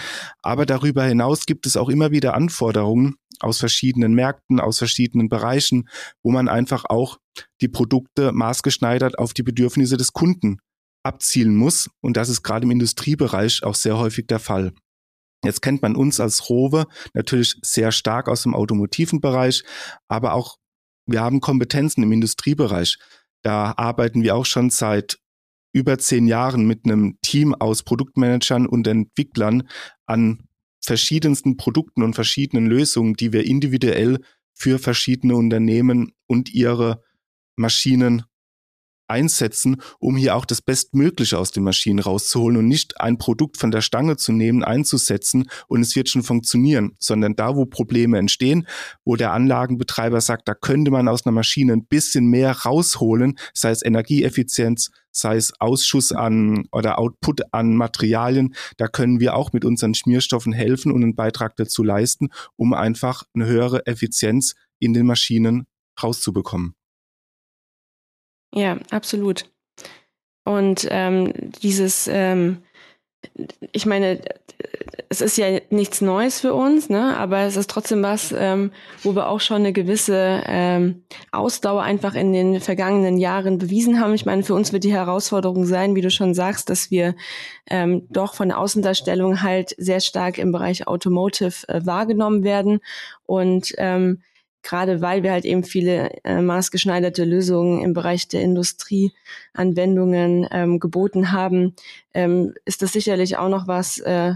Aber 0.43 0.67
darüber 0.67 1.05
hinaus 1.05 1.47
gibt 1.47 1.67
es 1.67 1.77
auch 1.77 1.89
immer 1.89 2.11
wieder 2.11 2.35
Anforderungen 2.35 3.17
aus 3.41 3.59
verschiedenen 3.59 4.15
Märkten, 4.15 4.61
aus 4.61 4.79
verschiedenen 4.79 5.29
Bereichen, 5.29 5.89
wo 6.23 6.31
man 6.31 6.49
einfach 6.49 6.85
auch 6.87 7.19
die 7.61 7.69
Produkte 7.69 8.33
maßgeschneidert 8.33 9.19
auf 9.19 9.35
die 9.35 9.43
Bedürfnisse 9.43 9.97
des 9.97 10.13
Kunden 10.13 10.59
abzielen 11.03 11.57
muss. 11.57 11.91
Und 12.01 12.17
das 12.17 12.29
ist 12.29 12.43
gerade 12.43 12.65
im 12.65 12.71
Industriebereich 12.71 13.63
auch 13.63 13.75
sehr 13.75 13.99
häufig 13.99 14.27
der 14.27 14.39
Fall. 14.39 14.73
Jetzt 15.45 15.61
kennt 15.61 15.83
man 15.83 15.95
uns 15.95 16.21
als 16.21 16.49
Rowe 16.49 16.87
natürlich 17.13 17.57
sehr 17.63 17.93
stark 17.93 18.29
aus 18.29 18.45
dem 18.45 18.55
automotiven 18.55 19.21
Bereich, 19.21 19.63
aber 20.09 20.33
auch 20.33 20.57
wir 21.07 21.21
haben 21.21 21.41
Kompetenzen 21.41 22.03
im 22.03 22.13
Industriebereich. 22.13 22.99
Da 23.43 23.75
arbeiten 23.77 24.23
wir 24.23 24.35
auch 24.37 24.47
schon 24.47 24.71
seit 24.71 25.19
über 25.73 25.99
zehn 25.99 26.27
Jahren 26.27 26.67
mit 26.67 26.85
einem 26.85 27.19
Team 27.21 27.55
aus 27.55 27.83
Produktmanagern 27.83 28.67
und 28.67 28.87
Entwicklern 28.87 29.69
an 30.07 30.47
verschiedensten 30.81 31.57
Produkten 31.57 32.03
und 32.03 32.15
verschiedenen 32.15 32.67
Lösungen, 32.67 33.15
die 33.15 33.33
wir 33.33 33.45
individuell 33.45 34.21
für 34.55 34.79
verschiedene 34.79 35.35
Unternehmen 35.35 36.13
und 36.27 36.55
ihre 36.55 37.03
Maschinen 37.57 38.23
einsetzen, 39.09 39.81
um 39.99 40.17
hier 40.17 40.37
auch 40.37 40.45
das 40.45 40.63
Bestmögliche 40.63 41.39
aus 41.39 41.51
den 41.51 41.65
Maschinen 41.65 41.99
rauszuholen 41.99 42.57
und 42.57 42.69
nicht 42.69 43.01
ein 43.01 43.19
Produkt 43.19 43.59
von 43.59 43.71
der 43.71 43.81
Stange 43.81 44.17
zu 44.17 44.33
nehmen, 44.33 44.65
einzusetzen 44.65 45.49
und 45.69 45.81
es 45.81 45.95
wird 45.97 46.09
schon 46.09 46.23
funktionieren, 46.23 46.97
sondern 46.99 47.37
da, 47.37 47.57
wo 47.57 47.67
Probleme 47.67 48.19
entstehen, 48.19 48.67
wo 49.05 49.17
der 49.17 49.33
Anlagenbetreiber 49.33 50.21
sagt, 50.21 50.49
da 50.49 50.55
könnte 50.55 50.91
man 50.91 51.09
aus 51.09 51.27
einer 51.27 51.35
Maschine 51.35 51.73
ein 51.73 51.87
bisschen 51.87 52.27
mehr 52.27 52.53
rausholen, 52.53 53.39
sei 53.53 53.71
es 53.71 53.85
Energieeffizienz, 53.85 54.91
sei 55.11 55.37
es 55.37 55.53
Ausschuss 55.61 56.13
an 56.13 56.67
oder 56.73 56.99
Output 56.99 57.43
an 57.53 57.77
Materialien, 57.77 58.55
da 58.77 58.89
können 58.89 59.21
wir 59.21 59.37
auch 59.37 59.53
mit 59.53 59.65
unseren 59.65 59.95
Schmierstoffen 59.95 60.53
helfen 60.53 60.91
und 60.93 61.03
einen 61.03 61.15
Beitrag 61.15 61.57
dazu 61.57 61.83
leisten, 61.83 62.29
um 62.57 62.73
einfach 62.73 63.23
eine 63.35 63.47
höhere 63.47 63.87
Effizienz 63.87 64.55
in 64.79 64.93
den 64.93 65.07
Maschinen 65.07 65.67
rauszubekommen. 66.03 66.75
Ja, 68.55 68.79
absolut. 68.91 69.51
Und 70.45 70.87
ähm, 70.91 71.33
dieses, 71.63 72.09
ähm, 72.11 72.63
ich 73.73 73.87
meine, 73.87 74.21
es 75.09 75.21
ist 75.21 75.39
ja 75.39 75.47
nichts 75.71 76.01
Neues 76.01 76.41
für 76.41 76.55
uns, 76.55 76.89
ne? 76.89 77.17
aber 77.17 77.41
es 77.41 77.57
ist 77.57 77.71
trotzdem 77.71 78.03
was, 78.03 78.35
ähm, 78.37 78.73
wo 79.03 79.15
wir 79.15 79.29
auch 79.29 79.41
schon 79.41 79.59
eine 79.59 79.73
gewisse 79.73 80.43
ähm, 80.47 81.05
Ausdauer 81.31 81.83
einfach 81.83 82.15
in 82.15 82.33
den 82.33 82.61
vergangenen 82.61 83.19
Jahren 83.19 83.59
bewiesen 83.59 84.01
haben. 84.01 84.15
Ich 84.15 84.27
meine, 84.27 84.43
für 84.43 84.55
uns 84.55 84.73
wird 84.73 84.85
die 84.85 84.93
Herausforderung 84.93 85.67
sein, 85.67 85.95
wie 85.95 86.01
du 86.01 86.11
schon 86.11 86.35
sagst, 86.35 86.69
dass 86.69 86.91
wir 86.91 87.15
ähm, 87.69 88.07
doch 88.11 88.35
von 88.35 88.49
der 88.49 88.59
Außendarstellung 88.59 89.43
halt 89.43 89.75
sehr 89.79 90.01
stark 90.01 90.39
im 90.39 90.53
Bereich 90.53 90.87
Automotive 90.87 91.69
äh, 91.69 91.87
wahrgenommen 91.87 92.45
werden 92.45 92.81
und 93.27 93.73
ähm, 93.79 94.23
gerade 94.65 95.01
weil 95.01 95.23
wir 95.23 95.31
halt 95.31 95.45
eben 95.45 95.63
viele 95.63 96.11
äh, 96.25 96.41
maßgeschneiderte 96.41 97.25
Lösungen 97.25 97.83
im 97.83 97.93
Bereich 97.93 98.27
der 98.27 98.43
Industrieanwendungen 98.43 100.49
ähm, 100.51 100.81
geboten 100.81 101.31
haben, 101.31 101.77
ähm, 102.15 102.55
ist 102.65 102.83
das 102.83 102.93
sicherlich 102.93 103.37
auch 103.37 103.49
noch 103.49 103.69
was, 103.69 103.99
äh, 103.99 104.35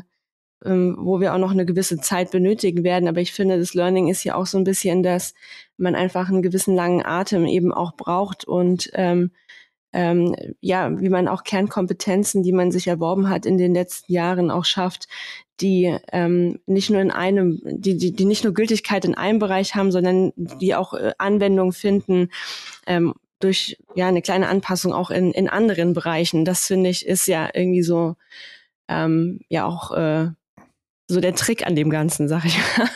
ähm, 0.64 0.96
wo 1.00 1.20
wir 1.20 1.34
auch 1.34 1.38
noch 1.38 1.52
eine 1.52 1.66
gewisse 1.66 1.98
Zeit 1.98 2.30
benötigen 2.30 2.84
werden. 2.84 3.08
Aber 3.08 3.20
ich 3.20 3.32
finde, 3.32 3.58
das 3.58 3.74
Learning 3.74 4.08
ist 4.08 4.24
ja 4.24 4.34
auch 4.34 4.46
so 4.46 4.58
ein 4.58 4.64
bisschen, 4.64 5.02
dass 5.02 5.34
man 5.76 5.94
einfach 5.94 6.28
einen 6.28 6.42
gewissen 6.42 6.74
langen 6.74 7.04
Atem 7.04 7.46
eben 7.46 7.72
auch 7.72 7.96
braucht 7.96 8.44
und 8.44 8.90
ähm, 8.94 9.30
ähm, 9.92 10.34
ja, 10.60 11.00
wie 11.00 11.08
man 11.08 11.28
auch 11.28 11.44
Kernkompetenzen, 11.44 12.42
die 12.42 12.52
man 12.52 12.70
sich 12.70 12.86
erworben 12.86 13.28
hat 13.28 13.46
in 13.46 13.58
den 13.58 13.74
letzten 13.74 14.12
Jahren 14.12 14.50
auch 14.50 14.64
schafft, 14.64 15.08
die 15.60 15.96
ähm, 16.12 16.60
nicht 16.66 16.90
nur 16.90 17.00
in 17.00 17.10
einem, 17.10 17.60
die, 17.64 17.96
die, 17.96 18.12
die 18.12 18.24
nicht 18.24 18.44
nur 18.44 18.54
Gültigkeit 18.54 19.04
in 19.04 19.14
einem 19.14 19.38
Bereich 19.38 19.74
haben, 19.74 19.90
sondern 19.90 20.32
die 20.36 20.74
auch 20.74 20.94
äh, 20.94 21.12
Anwendung 21.18 21.72
finden 21.72 22.30
ähm, 22.86 23.14
durch 23.40 23.78
ja 23.94 24.08
eine 24.08 24.22
kleine 24.22 24.48
Anpassung 24.48 24.92
auch 24.92 25.10
in, 25.10 25.32
in 25.32 25.48
anderen 25.48 25.94
Bereichen. 25.94 26.44
Das 26.44 26.66
finde 26.66 26.90
ich 26.90 27.06
ist 27.06 27.26
ja 27.26 27.48
irgendwie 27.52 27.82
so 27.82 28.16
ähm, 28.88 29.40
ja 29.48 29.64
auch 29.64 29.92
äh, 29.92 30.28
so 31.08 31.20
der 31.20 31.34
Trick 31.34 31.66
an 31.66 31.74
dem 31.74 31.90
Ganzen, 31.90 32.28
sag 32.28 32.44
ich 32.44 32.58
mal. 32.58 32.88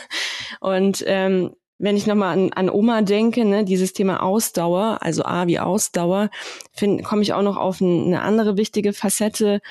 Und 0.59 1.03
ähm, 1.07 1.55
wenn 1.79 1.97
ich 1.97 2.07
nochmal 2.07 2.37
an, 2.37 2.53
an 2.53 2.69
Oma 2.69 3.01
denke, 3.01 3.45
ne, 3.45 3.65
dieses 3.65 3.93
Thema 3.93 4.23
Ausdauer, 4.23 4.99
also 5.01 5.23
A 5.25 5.47
wie 5.47 5.59
Ausdauer, 5.59 6.29
komme 7.03 7.21
ich 7.21 7.33
auch 7.33 7.41
noch 7.41 7.57
auf 7.57 7.81
ein, 7.81 8.05
eine 8.05 8.21
andere 8.21 8.57
wichtige 8.57 8.93
Facette, 8.93 9.61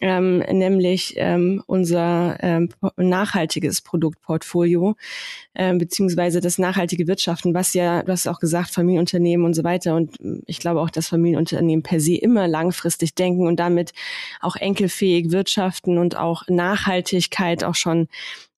ähm, 0.00 0.38
nämlich 0.38 1.14
ähm, 1.16 1.62
unser 1.66 2.38
ähm, 2.40 2.70
nachhaltiges 2.96 3.82
Produktportfolio 3.82 4.96
ähm, 5.54 5.78
beziehungsweise 5.78 6.40
das 6.40 6.58
nachhaltige 6.58 7.06
Wirtschaften, 7.06 7.52
was 7.54 7.74
ja, 7.74 8.02
du 8.02 8.12
hast 8.12 8.26
auch 8.26 8.40
gesagt, 8.40 8.70
Familienunternehmen 8.70 9.44
und 9.44 9.54
so 9.54 9.62
weiter. 9.64 9.94
Und 9.94 10.16
ich 10.46 10.58
glaube 10.58 10.80
auch, 10.80 10.90
dass 10.90 11.08
Familienunternehmen 11.08 11.82
per 11.82 12.00
se 12.00 12.16
immer 12.16 12.48
langfristig 12.48 13.14
denken 13.14 13.46
und 13.46 13.60
damit 13.60 13.92
auch 14.40 14.56
enkelfähig 14.56 15.32
wirtschaften 15.32 15.98
und 15.98 16.16
auch 16.16 16.44
Nachhaltigkeit 16.48 17.62
auch 17.64 17.74
schon 17.74 18.08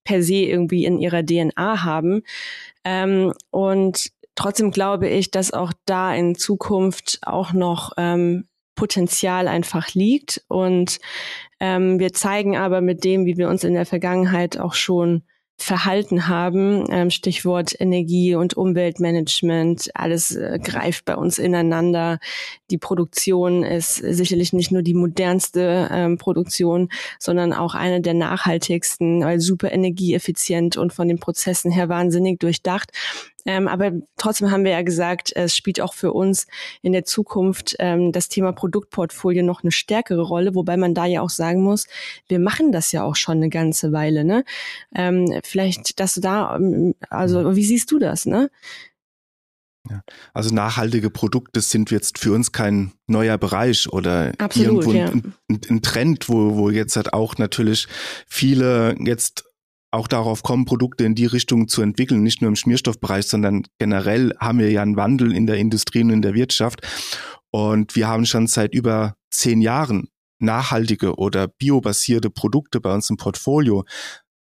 per 0.04 0.22
se 0.22 0.34
irgendwie 0.34 0.84
in 0.84 0.98
ihrer 0.98 1.24
DNA 1.24 1.84
haben. 1.84 2.22
Ähm, 2.84 3.32
und 3.50 4.10
trotzdem 4.34 4.70
glaube 4.70 5.08
ich, 5.08 5.30
dass 5.30 5.52
auch 5.52 5.72
da 5.86 6.14
in 6.14 6.34
Zukunft 6.34 7.20
auch 7.22 7.52
noch 7.52 7.92
ähm, 7.96 8.48
Potenzial 8.74 9.48
einfach 9.48 9.94
liegt. 9.94 10.44
Und 10.48 10.98
ähm, 11.60 11.98
wir 11.98 12.12
zeigen 12.12 12.56
aber 12.56 12.80
mit 12.80 13.04
dem, 13.04 13.26
wie 13.26 13.36
wir 13.36 13.48
uns 13.48 13.64
in 13.64 13.74
der 13.74 13.86
Vergangenheit 13.86 14.58
auch 14.58 14.74
schon 14.74 15.22
verhalten 15.62 16.28
haben, 16.28 16.86
ähm, 16.90 17.10
Stichwort 17.10 17.74
Energie- 17.78 18.34
und 18.34 18.54
Umweltmanagement, 18.54 19.90
alles 19.94 20.34
äh, 20.34 20.58
greift 20.62 21.04
bei 21.04 21.16
uns 21.16 21.38
ineinander. 21.38 22.18
Die 22.70 22.78
Produktion 22.78 23.62
ist 23.62 23.96
sicherlich 23.96 24.52
nicht 24.52 24.72
nur 24.72 24.82
die 24.82 24.94
modernste 24.94 25.88
ähm, 25.90 26.18
Produktion, 26.18 26.88
sondern 27.18 27.52
auch 27.52 27.74
eine 27.74 28.00
der 28.00 28.14
nachhaltigsten, 28.14 29.22
weil 29.22 29.40
super 29.40 29.72
energieeffizient 29.72 30.76
und 30.76 30.92
von 30.92 31.08
den 31.08 31.18
Prozessen 31.18 31.70
her 31.70 31.88
wahnsinnig 31.88 32.40
durchdacht. 32.40 32.90
Ähm, 33.44 33.68
aber 33.68 33.92
trotzdem 34.16 34.50
haben 34.50 34.64
wir 34.64 34.72
ja 34.72 34.82
gesagt, 34.82 35.32
es 35.34 35.56
spielt 35.56 35.80
auch 35.80 35.94
für 35.94 36.12
uns 36.12 36.46
in 36.82 36.92
der 36.92 37.04
Zukunft 37.04 37.76
ähm, 37.78 38.12
das 38.12 38.28
Thema 38.28 38.52
Produktportfolio 38.52 39.42
noch 39.42 39.62
eine 39.62 39.72
stärkere 39.72 40.22
Rolle, 40.22 40.54
wobei 40.54 40.76
man 40.76 40.94
da 40.94 41.06
ja 41.06 41.20
auch 41.22 41.30
sagen 41.30 41.62
muss, 41.62 41.86
wir 42.28 42.38
machen 42.38 42.72
das 42.72 42.92
ja 42.92 43.02
auch 43.02 43.16
schon 43.16 43.38
eine 43.38 43.48
ganze 43.48 43.92
Weile. 43.92 44.24
Ne? 44.24 44.44
Ähm, 44.94 45.40
vielleicht, 45.44 45.98
dass 46.00 46.14
du 46.14 46.20
da, 46.20 46.56
ähm, 46.56 46.94
also 47.10 47.40
mhm. 47.40 47.56
wie 47.56 47.64
siehst 47.64 47.90
du 47.90 47.98
das? 47.98 48.26
Ne? 48.26 48.50
Ja. 49.90 50.02
Also 50.32 50.54
nachhaltige 50.54 51.10
Produkte 51.10 51.60
sind 51.60 51.90
jetzt 51.90 52.18
für 52.18 52.32
uns 52.32 52.52
kein 52.52 52.92
neuer 53.08 53.36
Bereich 53.36 53.88
oder 53.92 54.32
Absolut, 54.38 54.84
irgendwo 54.84 54.90
ein, 54.92 55.34
ein, 55.48 55.60
ein, 55.68 55.82
Trend, 55.82 56.28
wo, 56.28 56.56
wo 56.56 56.70
jetzt 56.70 56.94
halt 56.94 57.12
auch 57.12 57.36
natürlich 57.38 57.88
viele 58.28 58.96
jetzt 59.00 59.44
auch 59.92 60.08
darauf 60.08 60.42
kommen, 60.42 60.64
Produkte 60.64 61.04
in 61.04 61.14
die 61.14 61.26
Richtung 61.26 61.68
zu 61.68 61.82
entwickeln, 61.82 62.22
nicht 62.22 62.40
nur 62.40 62.48
im 62.48 62.56
Schmierstoffbereich, 62.56 63.26
sondern 63.26 63.62
generell 63.78 64.34
haben 64.40 64.58
wir 64.58 64.70
ja 64.70 64.82
einen 64.82 64.96
Wandel 64.96 65.32
in 65.32 65.46
der 65.46 65.58
Industrie 65.58 66.02
und 66.02 66.10
in 66.10 66.22
der 66.22 66.34
Wirtschaft. 66.34 66.80
Und 67.50 67.94
wir 67.94 68.08
haben 68.08 68.24
schon 68.24 68.46
seit 68.46 68.74
über 68.74 69.14
zehn 69.30 69.60
Jahren 69.60 70.08
nachhaltige 70.38 71.16
oder 71.16 71.46
biobasierte 71.46 72.30
Produkte 72.30 72.80
bei 72.80 72.92
uns 72.92 73.10
im 73.10 73.16
Portfolio. 73.16 73.84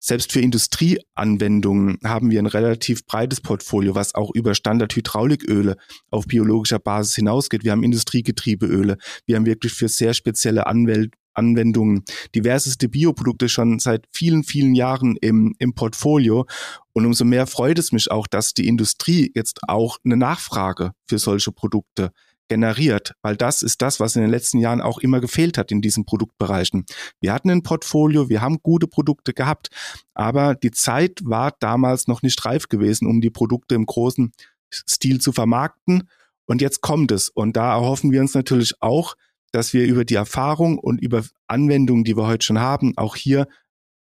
Selbst 0.07 0.31
für 0.31 0.39
Industrieanwendungen 0.39 1.97
haben 2.03 2.29
wir 2.29 2.37
ein 2.37 2.45
relativ 2.45 3.07
breites 3.07 3.41
Portfolio, 3.41 3.95
was 3.95 4.13
auch 4.13 4.29
über 4.35 4.53
Standardhydrauliköle 4.53 5.77
auf 6.11 6.27
biologischer 6.27 6.77
Basis 6.77 7.15
hinausgeht. 7.15 7.63
Wir 7.63 7.71
haben 7.71 7.81
Industriegetriebeöle. 7.81 8.97
Wir 9.25 9.35
haben 9.35 9.47
wirklich 9.47 9.73
für 9.73 9.89
sehr 9.89 10.13
spezielle 10.13 10.67
Anwel 10.67 11.09
Anwendungen, 11.33 12.03
diverseste 12.35 12.87
Bioprodukte 12.87 13.49
schon 13.49 13.79
seit 13.79 14.05
vielen, 14.13 14.43
vielen 14.43 14.75
Jahren 14.75 15.17
im, 15.21 15.55
im 15.57 15.73
Portfolio. 15.73 16.45
Und 16.93 17.07
umso 17.07 17.25
mehr 17.25 17.47
freut 17.47 17.79
es 17.79 17.91
mich 17.91 18.11
auch, 18.11 18.27
dass 18.27 18.53
die 18.53 18.67
Industrie 18.67 19.31
jetzt 19.33 19.59
auch 19.67 19.97
eine 20.05 20.17
Nachfrage 20.17 20.91
für 21.07 21.17
solche 21.17 21.51
Produkte 21.51 22.11
generiert, 22.47 23.13
weil 23.21 23.35
das 23.35 23.61
ist 23.61 23.81
das, 23.81 23.99
was 23.99 24.15
in 24.15 24.21
den 24.21 24.31
letzten 24.31 24.59
Jahren 24.59 24.81
auch 24.81 24.99
immer 24.99 25.19
gefehlt 25.19 25.57
hat 25.57 25.71
in 25.71 25.81
diesen 25.81 26.05
Produktbereichen. 26.05 26.85
Wir 27.19 27.33
hatten 27.33 27.49
ein 27.49 27.63
Portfolio, 27.63 28.29
wir 28.29 28.41
haben 28.41 28.59
gute 28.61 28.87
Produkte 28.87 29.33
gehabt, 29.33 29.69
aber 30.13 30.55
die 30.55 30.71
Zeit 30.71 31.21
war 31.23 31.53
damals 31.59 32.07
noch 32.07 32.21
nicht 32.21 32.43
reif 32.45 32.67
gewesen, 32.67 33.07
um 33.07 33.21
die 33.21 33.31
Produkte 33.31 33.75
im 33.75 33.85
großen 33.85 34.31
Stil 34.71 35.19
zu 35.19 35.31
vermarkten. 35.31 36.09
Und 36.45 36.61
jetzt 36.61 36.81
kommt 36.81 37.11
es. 37.11 37.29
Und 37.29 37.57
da 37.57 37.73
erhoffen 37.73 38.11
wir 38.11 38.21
uns 38.21 38.33
natürlich 38.33 38.73
auch, 38.79 39.15
dass 39.51 39.73
wir 39.73 39.85
über 39.85 40.05
die 40.05 40.15
Erfahrung 40.15 40.77
und 40.77 41.01
über 41.01 41.23
Anwendungen, 41.47 42.03
die 42.03 42.15
wir 42.17 42.27
heute 42.27 42.45
schon 42.45 42.59
haben, 42.59 42.93
auch 42.97 43.15
hier 43.15 43.47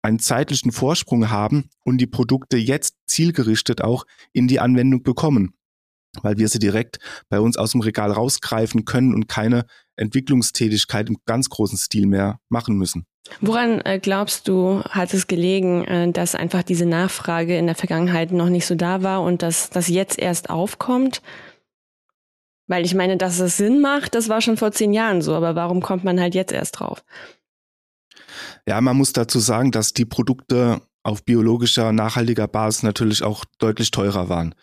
einen 0.03 0.19
zeitlichen 0.19 0.73
Vorsprung 0.73 1.31
haben 1.31 1.69
und 1.85 1.99
die 1.99 2.07
Produkte 2.07 2.57
jetzt 2.57 2.97
zielgerichtet 3.07 3.83
auch 3.83 4.07
in 4.33 4.47
die 4.47 4.61
Anwendung 4.61 5.03
bekommen. 5.03 5.56
Weil 6.23 6.39
wir 6.39 6.49
sie 6.49 6.59
direkt 6.59 6.99
bei 7.29 7.41
uns 7.41 7.57
aus 7.57 7.73
dem 7.73 7.81
Regal 7.81 8.13
rausgreifen 8.13 8.85
können 8.85 9.15
und 9.15 9.29
keine 9.29 9.67
Entwicklungstätigkeit 9.97 11.09
im 11.09 11.17
ganz 11.25 11.49
großen 11.49 11.79
Stil 11.79 12.07
mehr 12.07 12.39
machen 12.49 12.77
müssen. 12.77 13.07
Woran 13.41 13.81
äh, 13.81 13.99
glaubst 13.99 14.47
du, 14.49 14.83
hat 14.85 15.13
es 15.13 15.27
gelegen, 15.27 15.85
äh, 15.85 16.13
dass 16.13 16.35
einfach 16.35 16.63
diese 16.63 16.87
Nachfrage 16.87 17.57
in 17.57 17.67
der 17.67 17.75
Vergangenheit 17.75 18.31
noch 18.33 18.49
nicht 18.49 18.67
so 18.67 18.75
da 18.75 19.03
war 19.03 19.23
und 19.23 19.43
dass 19.43 19.71
das 19.71 19.89
jetzt 19.89 20.19
erst 20.19 20.51
aufkommt? 20.51 21.23
Weil 22.69 22.85
ich 22.85 22.95
meine, 22.95 23.17
dass 23.17 23.39
es 23.39 23.57
Sinn 23.57 23.81
macht, 23.81 24.15
das 24.15 24.29
war 24.29 24.41
schon 24.41 24.57
vor 24.57 24.73
zehn 24.73 24.93
Jahren 24.93 25.23
so, 25.23 25.35
aber 25.35 25.55
warum 25.55 25.83
kommt 25.83 26.05
man 26.05 26.21
halt 26.21 26.35
jetzt 26.35 26.53
erst 26.53 26.81
drauf? 26.81 27.05
Ja, 28.67 28.81
man 28.81 28.97
muss 28.97 29.13
dazu 29.13 29.39
sagen, 29.39 29.71
dass 29.71 29.93
die 29.93 30.05
Produkte 30.05 30.81
auf 31.07 31.25
biologischer, 31.25 31.93
nachhaltiger 31.93 32.49
Basis 32.49 32.83
natürlich 32.83 33.23
auch 33.23 33.45
deutlich 33.59 33.91
teurer 33.93 34.29
waren. 34.29 34.55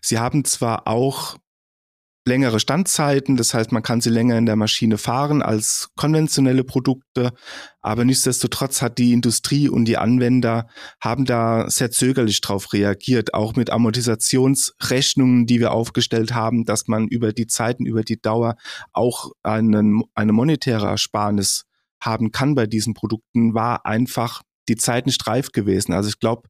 Sie 0.00 0.18
haben 0.18 0.44
zwar 0.44 0.88
auch 0.88 1.36
längere 2.24 2.60
Standzeiten, 2.60 3.36
das 3.36 3.52
heißt, 3.52 3.72
man 3.72 3.82
kann 3.82 4.00
sie 4.00 4.10
länger 4.10 4.38
in 4.38 4.46
der 4.46 4.56
Maschine 4.56 4.96
fahren 4.98 5.42
als 5.42 5.90
konventionelle 5.96 6.62
Produkte, 6.62 7.32
aber 7.80 8.04
nichtsdestotrotz 8.04 8.80
hat 8.80 8.98
die 8.98 9.12
Industrie 9.12 9.68
und 9.68 9.86
die 9.86 9.96
Anwender 9.96 10.68
haben 11.00 11.24
da 11.24 11.68
sehr 11.68 11.90
zögerlich 11.90 12.40
drauf 12.40 12.72
reagiert, 12.72 13.34
auch 13.34 13.56
mit 13.56 13.70
Amortisationsrechnungen, 13.70 15.46
die 15.46 15.58
wir 15.58 15.72
aufgestellt 15.72 16.32
haben, 16.32 16.64
dass 16.64 16.86
man 16.86 17.08
über 17.08 17.32
die 17.32 17.48
Zeiten, 17.48 17.86
über 17.86 18.02
die 18.02 18.20
Dauer 18.20 18.56
auch 18.92 19.32
einen, 19.42 20.02
eine 20.14 20.32
monetäre 20.32 20.86
Ersparnis 20.86 21.64
haben 22.00 22.30
kann 22.30 22.54
bei 22.54 22.66
diesen 22.66 22.94
Produkten, 22.94 23.54
war 23.54 23.84
einfach 23.84 24.42
die 24.72 24.76
Zeit 24.76 25.06
nicht 25.06 25.26
reif 25.26 25.52
gewesen. 25.52 25.92
Also 25.92 26.08
ich 26.08 26.18
glaube, 26.18 26.48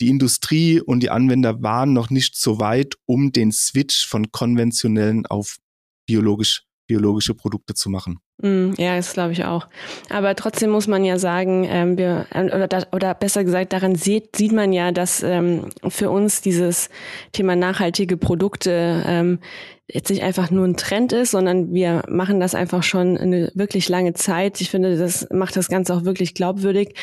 die 0.00 0.08
Industrie 0.08 0.80
und 0.80 1.00
die 1.00 1.10
Anwender 1.10 1.62
waren 1.62 1.92
noch 1.92 2.10
nicht 2.10 2.36
so 2.36 2.60
weit, 2.60 2.94
um 3.06 3.32
den 3.32 3.52
Switch 3.52 4.06
von 4.06 4.30
konventionellen 4.32 5.24
auf 5.26 5.58
biologisch, 6.06 6.64
biologische 6.86 7.34
Produkte 7.34 7.74
zu 7.74 7.88
machen. 7.88 8.18
Mm, 8.42 8.72
ja, 8.76 8.96
das 8.96 9.12
glaube 9.12 9.32
ich 9.32 9.44
auch. 9.44 9.68
Aber 10.10 10.34
trotzdem 10.34 10.70
muss 10.70 10.88
man 10.88 11.04
ja 11.04 11.18
sagen, 11.18 11.64
ähm, 11.68 11.96
wir, 11.96 12.26
äh, 12.30 12.44
oder, 12.44 12.86
oder 12.92 13.14
besser 13.14 13.44
gesagt, 13.44 13.72
daran 13.72 13.94
sieht, 13.94 14.36
sieht 14.36 14.52
man 14.52 14.72
ja, 14.72 14.90
dass 14.90 15.22
ähm, 15.22 15.70
für 15.88 16.10
uns 16.10 16.42
dieses 16.42 16.90
Thema 17.32 17.54
nachhaltige 17.56 18.16
Produkte 18.16 19.04
ähm, 19.06 19.38
jetzt 19.86 20.08
nicht 20.08 20.22
einfach 20.22 20.50
nur 20.50 20.66
ein 20.66 20.76
Trend 20.76 21.12
ist, 21.12 21.32
sondern 21.32 21.74
wir 21.74 22.02
machen 22.08 22.40
das 22.40 22.54
einfach 22.54 22.82
schon 22.82 23.18
eine 23.18 23.50
wirklich 23.54 23.88
lange 23.90 24.14
Zeit. 24.14 24.60
Ich 24.62 24.70
finde, 24.70 24.96
das 24.96 25.28
macht 25.30 25.56
das 25.56 25.68
Ganze 25.68 25.94
auch 25.94 26.04
wirklich 26.04 26.34
glaubwürdig. 26.34 26.94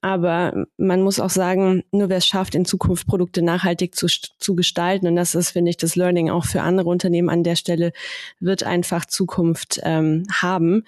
Aber 0.00 0.66
man 0.78 1.02
muss 1.02 1.20
auch 1.20 1.28
sagen, 1.28 1.82
nur 1.92 2.08
wer 2.08 2.16
es 2.16 2.26
schafft, 2.26 2.54
in 2.54 2.64
Zukunft 2.64 3.06
Produkte 3.06 3.42
nachhaltig 3.42 3.94
zu, 3.94 4.06
zu 4.06 4.54
gestalten, 4.54 5.06
und 5.06 5.16
das 5.16 5.34
ist, 5.34 5.50
finde 5.50 5.70
ich, 5.70 5.76
das 5.76 5.96
Learning 5.96 6.30
auch 6.30 6.46
für 6.46 6.62
andere 6.62 6.88
Unternehmen 6.88 7.28
an 7.28 7.44
der 7.44 7.56
Stelle, 7.56 7.92
wird 8.38 8.62
einfach 8.62 9.04
Zukunft 9.04 9.80
ähm, 9.82 10.24
haben 10.32 10.84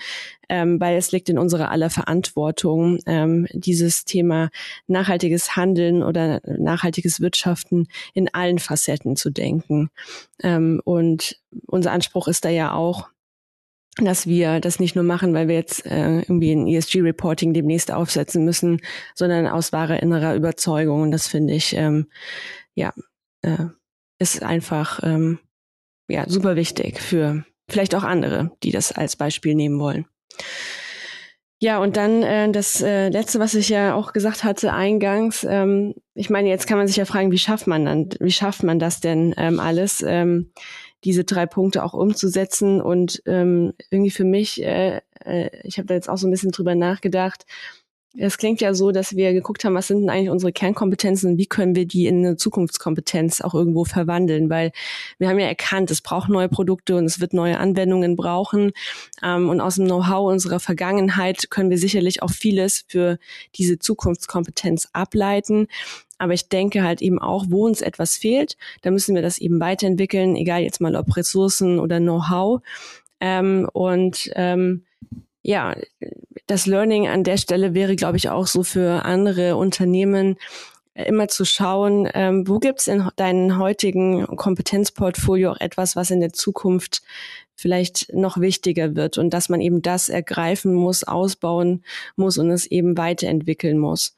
ähm, 0.52 0.78
weil 0.78 0.98
es 0.98 1.12
liegt 1.12 1.30
in 1.30 1.38
unserer 1.38 1.70
aller 1.70 1.88
Verantwortung, 1.88 2.98
ähm, 3.06 3.46
dieses 3.54 4.04
Thema 4.04 4.50
nachhaltiges 4.86 5.56
Handeln 5.56 6.02
oder 6.02 6.42
nachhaltiges 6.44 7.22
Wirtschaften 7.22 7.88
in 8.12 8.32
allen 8.34 8.58
Facetten 8.58 9.16
zu 9.16 9.30
denken. 9.30 9.88
Ähm, 10.42 10.82
und 10.84 11.38
unser 11.66 11.92
Anspruch 11.92 12.28
ist 12.28 12.44
da 12.44 12.48
ja 12.48 12.72
auch, 12.72 13.08
dass 13.96 14.26
wir 14.26 14.60
das 14.60 14.80
nicht 14.80 14.94
nur 14.94 15.04
machen, 15.04 15.34
weil 15.34 15.48
wir 15.48 15.54
jetzt 15.54 15.84
äh, 15.84 16.20
irgendwie 16.20 16.52
ein 16.52 16.66
ESG-Reporting 16.66 17.52
demnächst 17.52 17.92
aufsetzen 17.92 18.44
müssen, 18.44 18.80
sondern 19.14 19.46
aus 19.46 19.72
wahrer 19.72 20.02
innerer 20.02 20.34
Überzeugung. 20.34 21.02
Und 21.02 21.10
das 21.10 21.28
finde 21.28 21.54
ich, 21.54 21.76
ähm, 21.76 22.06
ja, 22.74 22.94
äh, 23.42 23.66
ist 24.18 24.42
einfach 24.42 25.00
ähm, 25.02 25.38
ja 26.08 26.28
super 26.28 26.56
wichtig 26.56 27.00
für 27.00 27.44
vielleicht 27.68 27.94
auch 27.94 28.04
andere, 28.04 28.52
die 28.62 28.70
das 28.70 28.92
als 28.92 29.16
Beispiel 29.16 29.54
nehmen 29.54 29.78
wollen. 29.78 30.06
Ja, 31.62 31.78
und 31.78 31.96
dann 31.96 32.24
äh, 32.24 32.50
das 32.50 32.80
äh, 32.82 33.08
letzte, 33.08 33.38
was 33.38 33.54
ich 33.54 33.68
ja 33.68 33.94
auch 33.94 34.12
gesagt 34.12 34.42
hatte 34.42 34.72
eingangs. 34.72 35.46
Ähm, 35.48 35.94
ich 36.14 36.28
meine, 36.28 36.48
jetzt 36.48 36.66
kann 36.66 36.76
man 36.76 36.88
sich 36.88 36.96
ja 36.96 37.04
fragen, 37.04 37.30
wie 37.30 37.38
schafft 37.38 37.68
man 37.68 37.84
dann, 37.84 38.08
wie 38.18 38.32
schafft 38.32 38.64
man 38.64 38.80
das 38.80 39.00
denn 39.00 39.32
ähm, 39.36 39.60
alles, 39.60 40.02
ähm, 40.04 40.50
diese 41.04 41.24
drei 41.24 41.46
Punkte 41.46 41.84
auch 41.84 41.94
umzusetzen? 41.94 42.80
Und 42.80 43.22
ähm, 43.26 43.74
irgendwie 43.90 44.10
für 44.10 44.24
mich, 44.24 44.62
äh, 44.62 45.00
äh, 45.24 45.50
ich 45.64 45.78
habe 45.78 45.86
da 45.86 45.94
jetzt 45.94 46.08
auch 46.08 46.18
so 46.18 46.26
ein 46.26 46.30
bisschen 46.30 46.50
drüber 46.50 46.74
nachgedacht. 46.74 47.46
Es 48.14 48.36
klingt 48.36 48.60
ja 48.60 48.74
so, 48.74 48.92
dass 48.92 49.16
wir 49.16 49.32
geguckt 49.32 49.64
haben, 49.64 49.74
was 49.74 49.86
sind 49.86 50.00
denn 50.00 50.10
eigentlich 50.10 50.28
unsere 50.28 50.52
Kernkompetenzen 50.52 51.30
und 51.30 51.38
wie 51.38 51.46
können 51.46 51.74
wir 51.74 51.86
die 51.86 52.06
in 52.06 52.18
eine 52.18 52.36
Zukunftskompetenz 52.36 53.40
auch 53.40 53.54
irgendwo 53.54 53.86
verwandeln, 53.86 54.50
weil 54.50 54.72
wir 55.18 55.30
haben 55.30 55.38
ja 55.38 55.46
erkannt, 55.46 55.90
es 55.90 56.02
braucht 56.02 56.28
neue 56.28 56.50
Produkte 56.50 56.96
und 56.96 57.06
es 57.06 57.20
wird 57.20 57.32
neue 57.32 57.56
Anwendungen 57.56 58.14
brauchen. 58.14 58.72
Ähm, 59.22 59.48
und 59.48 59.62
aus 59.62 59.76
dem 59.76 59.86
Know-how 59.86 60.30
unserer 60.30 60.60
Vergangenheit 60.60 61.48
können 61.48 61.70
wir 61.70 61.78
sicherlich 61.78 62.22
auch 62.22 62.30
vieles 62.30 62.84
für 62.86 63.18
diese 63.54 63.78
Zukunftskompetenz 63.78 64.90
ableiten. 64.92 65.68
Aber 66.22 66.34
ich 66.34 66.48
denke 66.48 66.84
halt 66.84 67.02
eben 67.02 67.18
auch, 67.18 67.46
wo 67.48 67.66
uns 67.66 67.80
etwas 67.80 68.16
fehlt, 68.16 68.56
da 68.82 68.92
müssen 68.92 69.16
wir 69.16 69.22
das 69.22 69.38
eben 69.38 69.58
weiterentwickeln, 69.58 70.36
egal 70.36 70.62
jetzt 70.62 70.80
mal 70.80 70.94
ob 70.94 71.16
Ressourcen 71.16 71.80
oder 71.80 71.98
Know-how. 71.98 72.60
Ähm, 73.18 73.68
und 73.72 74.30
ähm, 74.36 74.84
ja, 75.42 75.74
das 76.46 76.66
Learning 76.66 77.08
an 77.08 77.24
der 77.24 77.38
Stelle 77.38 77.74
wäre, 77.74 77.96
glaube 77.96 78.18
ich, 78.18 78.28
auch 78.28 78.46
so 78.46 78.62
für 78.62 79.04
andere 79.04 79.56
Unternehmen, 79.56 80.36
äh, 80.94 81.06
immer 81.06 81.26
zu 81.26 81.44
schauen, 81.44 82.08
ähm, 82.14 82.46
wo 82.46 82.60
gibt 82.60 82.78
es 82.78 82.86
in 82.86 83.08
deinem 83.16 83.58
heutigen 83.58 84.24
Kompetenzportfolio 84.36 85.50
auch 85.50 85.60
etwas, 85.60 85.96
was 85.96 86.12
in 86.12 86.20
der 86.20 86.32
Zukunft 86.32 87.02
vielleicht 87.56 88.14
noch 88.14 88.38
wichtiger 88.38 88.94
wird 88.94 89.18
und 89.18 89.30
dass 89.30 89.48
man 89.48 89.60
eben 89.60 89.82
das 89.82 90.08
ergreifen 90.08 90.72
muss, 90.72 91.02
ausbauen 91.02 91.82
muss 92.14 92.38
und 92.38 92.48
es 92.52 92.66
eben 92.66 92.96
weiterentwickeln 92.96 93.78
muss. 93.78 94.14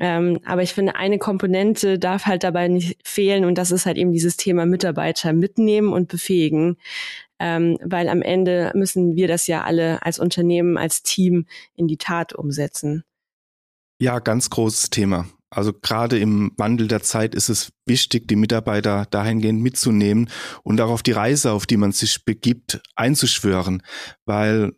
Ähm, 0.00 0.40
aber 0.44 0.62
ich 0.62 0.72
finde, 0.72 0.96
eine 0.96 1.18
Komponente 1.18 1.98
darf 1.98 2.26
halt 2.26 2.42
dabei 2.42 2.68
nicht 2.68 2.98
fehlen 3.06 3.44
und 3.44 3.58
das 3.58 3.70
ist 3.70 3.86
halt 3.86 3.96
eben 3.96 4.12
dieses 4.12 4.36
Thema 4.36 4.66
Mitarbeiter 4.66 5.32
mitnehmen 5.32 5.92
und 5.92 6.08
befähigen 6.08 6.76
ähm, 7.38 7.78
weil 7.82 8.08
am 8.08 8.22
Ende 8.22 8.72
müssen 8.74 9.16
wir 9.16 9.28
das 9.28 9.46
ja 9.46 9.64
alle 9.64 10.02
als 10.02 10.18
Unternehmen, 10.18 10.78
als 10.78 11.02
Team 11.02 11.46
in 11.74 11.88
die 11.88 11.96
Tat 11.96 12.32
umsetzen. 12.32 13.04
Ja, 14.00 14.18
ganz 14.18 14.50
großes 14.50 14.90
Thema. 14.90 15.26
Also 15.50 15.72
gerade 15.72 16.18
im 16.18 16.52
Wandel 16.56 16.88
der 16.88 17.02
Zeit 17.02 17.34
ist 17.34 17.48
es 17.48 17.72
wichtig, 17.86 18.26
die 18.26 18.36
Mitarbeiter 18.36 19.06
dahingehend 19.10 19.62
mitzunehmen 19.62 20.28
und 20.62 20.80
auch 20.80 20.90
auf 20.90 21.02
die 21.02 21.12
Reise, 21.12 21.52
auf 21.52 21.66
die 21.66 21.76
man 21.76 21.92
sich 21.92 22.24
begibt, 22.24 22.80
einzuschwören, 22.96 23.82
weil 24.24 24.72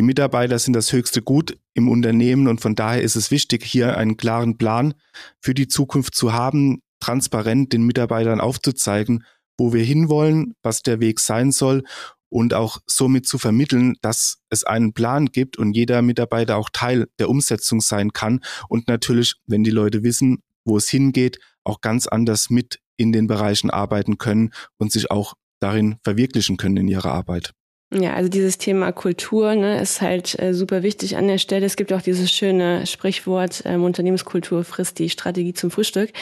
die 0.00 0.06
Mitarbeiter 0.06 0.58
sind 0.58 0.72
das 0.72 0.94
höchste 0.94 1.20
Gut 1.20 1.58
im 1.74 1.86
Unternehmen 1.86 2.48
und 2.48 2.62
von 2.62 2.74
daher 2.74 3.02
ist 3.02 3.16
es 3.16 3.30
wichtig, 3.30 3.62
hier 3.64 3.98
einen 3.98 4.16
klaren 4.16 4.56
Plan 4.56 4.94
für 5.42 5.52
die 5.52 5.68
Zukunft 5.68 6.14
zu 6.14 6.32
haben, 6.32 6.80
transparent 7.00 7.74
den 7.74 7.82
Mitarbeitern 7.82 8.40
aufzuzeigen 8.40 9.24
wo 9.60 9.74
wir 9.74 9.84
hinwollen, 9.84 10.54
was 10.62 10.82
der 10.82 11.00
Weg 11.00 11.20
sein 11.20 11.52
soll 11.52 11.84
und 12.30 12.54
auch 12.54 12.78
somit 12.86 13.26
zu 13.26 13.36
vermitteln, 13.36 13.94
dass 14.00 14.38
es 14.48 14.64
einen 14.64 14.94
Plan 14.94 15.26
gibt 15.26 15.58
und 15.58 15.74
jeder 15.74 16.00
Mitarbeiter 16.00 16.56
auch 16.56 16.70
Teil 16.72 17.08
der 17.18 17.28
Umsetzung 17.28 17.82
sein 17.82 18.14
kann 18.14 18.40
und 18.70 18.88
natürlich, 18.88 19.34
wenn 19.46 19.62
die 19.62 19.70
Leute 19.70 20.02
wissen, 20.02 20.42
wo 20.64 20.78
es 20.78 20.88
hingeht, 20.88 21.38
auch 21.62 21.82
ganz 21.82 22.06
anders 22.06 22.48
mit 22.48 22.80
in 22.96 23.12
den 23.12 23.26
Bereichen 23.26 23.68
arbeiten 23.68 24.16
können 24.16 24.54
und 24.78 24.92
sich 24.92 25.10
auch 25.10 25.34
darin 25.58 25.98
verwirklichen 26.04 26.56
können 26.56 26.78
in 26.78 26.88
ihrer 26.88 27.12
Arbeit. 27.12 27.52
Ja, 27.92 28.14
also 28.14 28.28
dieses 28.28 28.56
Thema 28.56 28.92
Kultur 28.92 29.54
ne, 29.56 29.80
ist 29.80 30.00
halt 30.00 30.38
äh, 30.38 30.54
super 30.54 30.84
wichtig 30.84 31.16
an 31.16 31.26
der 31.26 31.38
Stelle. 31.38 31.66
Es 31.66 31.74
gibt 31.74 31.92
auch 31.92 32.02
dieses 32.02 32.30
schöne 32.30 32.86
Sprichwort, 32.86 33.62
ähm, 33.64 33.82
Unternehmenskultur 33.82 34.62
frisst 34.62 35.00
die 35.00 35.10
Strategie 35.10 35.54
zum 35.54 35.72
Frühstück. 35.72 36.12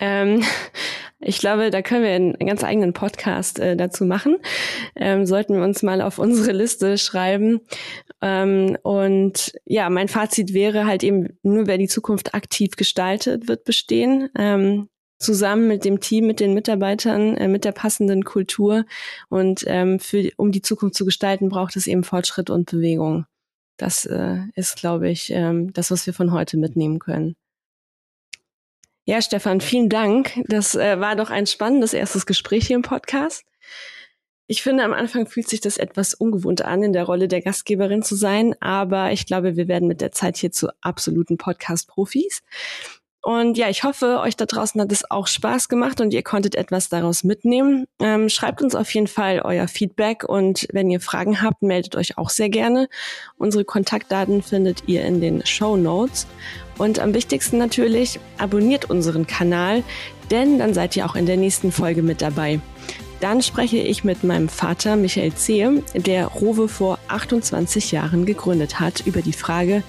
Ähm, 0.00 0.42
ich 1.20 1.38
glaube, 1.38 1.70
da 1.70 1.80
können 1.82 2.02
wir 2.02 2.10
einen 2.10 2.46
ganz 2.46 2.64
eigenen 2.64 2.92
Podcast 2.92 3.60
äh, 3.60 3.76
dazu 3.76 4.04
machen. 4.04 4.38
Ähm, 4.96 5.26
sollten 5.26 5.54
wir 5.54 5.62
uns 5.62 5.84
mal 5.84 6.00
auf 6.00 6.18
unsere 6.18 6.50
Liste 6.50 6.98
schreiben. 6.98 7.60
Ähm, 8.20 8.76
und 8.82 9.52
ja, 9.64 9.88
mein 9.90 10.08
Fazit 10.08 10.54
wäre 10.54 10.86
halt 10.86 11.04
eben, 11.04 11.38
nur 11.42 11.68
wer 11.68 11.78
die 11.78 11.88
Zukunft 11.88 12.34
aktiv 12.34 12.72
gestaltet, 12.76 13.46
wird 13.46 13.64
bestehen. 13.64 14.28
Ähm, 14.36 14.88
zusammen 15.18 15.68
mit 15.68 15.84
dem 15.84 16.00
Team, 16.00 16.26
mit 16.26 16.40
den 16.40 16.54
Mitarbeitern, 16.54 17.36
äh, 17.36 17.48
mit 17.48 17.64
der 17.64 17.72
passenden 17.72 18.24
Kultur. 18.24 18.84
Und 19.28 19.64
ähm, 19.66 19.98
für, 19.98 20.30
um 20.36 20.52
die 20.52 20.62
Zukunft 20.62 20.96
zu 20.96 21.04
gestalten, 21.04 21.48
braucht 21.48 21.76
es 21.76 21.86
eben 21.86 22.04
Fortschritt 22.04 22.50
und 22.50 22.70
Bewegung. 22.70 23.26
Das 23.76 24.06
äh, 24.06 24.38
ist, 24.54 24.76
glaube 24.76 25.10
ich, 25.10 25.30
ähm, 25.30 25.72
das, 25.72 25.90
was 25.90 26.06
wir 26.06 26.14
von 26.14 26.32
heute 26.32 26.56
mitnehmen 26.56 26.98
können. 26.98 27.36
Ja, 29.04 29.22
Stefan, 29.22 29.60
vielen 29.60 29.88
Dank. 29.88 30.32
Das 30.48 30.74
äh, 30.74 30.98
war 30.98 31.14
doch 31.14 31.30
ein 31.30 31.46
spannendes 31.46 31.94
erstes 31.94 32.26
Gespräch 32.26 32.66
hier 32.66 32.76
im 32.76 32.82
Podcast. 32.82 33.44
Ich 34.48 34.62
finde, 34.62 34.84
am 34.84 34.92
Anfang 34.92 35.26
fühlt 35.26 35.48
sich 35.48 35.60
das 35.60 35.76
etwas 35.76 36.14
ungewohnt 36.14 36.62
an, 36.62 36.82
in 36.82 36.92
der 36.92 37.04
Rolle 37.04 37.26
der 37.28 37.40
Gastgeberin 37.40 38.02
zu 38.02 38.14
sein, 38.14 38.54
aber 38.60 39.10
ich 39.10 39.26
glaube, 39.26 39.56
wir 39.56 39.66
werden 39.66 39.88
mit 39.88 40.00
der 40.00 40.12
Zeit 40.12 40.36
hier 40.36 40.52
zu 40.52 40.68
absoluten 40.80 41.36
Podcast-Profis. 41.36 42.42
Und 43.26 43.58
ja, 43.58 43.68
ich 43.68 43.82
hoffe, 43.82 44.20
euch 44.20 44.36
da 44.36 44.46
draußen 44.46 44.80
hat 44.80 44.92
es 44.92 45.10
auch 45.10 45.26
Spaß 45.26 45.68
gemacht 45.68 46.00
und 46.00 46.14
ihr 46.14 46.22
konntet 46.22 46.54
etwas 46.54 46.88
daraus 46.88 47.24
mitnehmen. 47.24 47.88
Ähm, 47.98 48.28
schreibt 48.28 48.62
uns 48.62 48.76
auf 48.76 48.88
jeden 48.94 49.08
Fall 49.08 49.40
euer 49.40 49.66
Feedback 49.66 50.22
und 50.22 50.68
wenn 50.72 50.88
ihr 50.88 51.00
Fragen 51.00 51.42
habt, 51.42 51.60
meldet 51.60 51.96
euch 51.96 52.18
auch 52.18 52.30
sehr 52.30 52.50
gerne. 52.50 52.88
Unsere 53.36 53.64
Kontaktdaten 53.64 54.42
findet 54.42 54.84
ihr 54.86 55.04
in 55.04 55.20
den 55.20 55.44
Show 55.44 55.76
Notes. 55.76 56.28
Und 56.78 57.00
am 57.00 57.14
wichtigsten 57.14 57.58
natürlich, 57.58 58.20
abonniert 58.38 58.90
unseren 58.90 59.26
Kanal, 59.26 59.82
denn 60.30 60.60
dann 60.60 60.72
seid 60.72 60.94
ihr 60.94 61.04
auch 61.04 61.16
in 61.16 61.26
der 61.26 61.36
nächsten 61.36 61.72
Folge 61.72 62.04
mit 62.04 62.22
dabei. 62.22 62.60
Dann 63.18 63.42
spreche 63.42 63.78
ich 63.78 64.04
mit 64.04 64.22
meinem 64.22 64.48
Vater 64.48 64.94
Michael 64.94 65.34
Zehe, 65.34 65.82
der 65.94 66.26
Rowe 66.26 66.68
vor 66.68 67.00
28 67.08 67.90
Jahren 67.90 68.24
gegründet 68.24 68.78
hat, 68.78 69.04
über 69.04 69.20
die 69.20 69.32
Frage, 69.32 69.82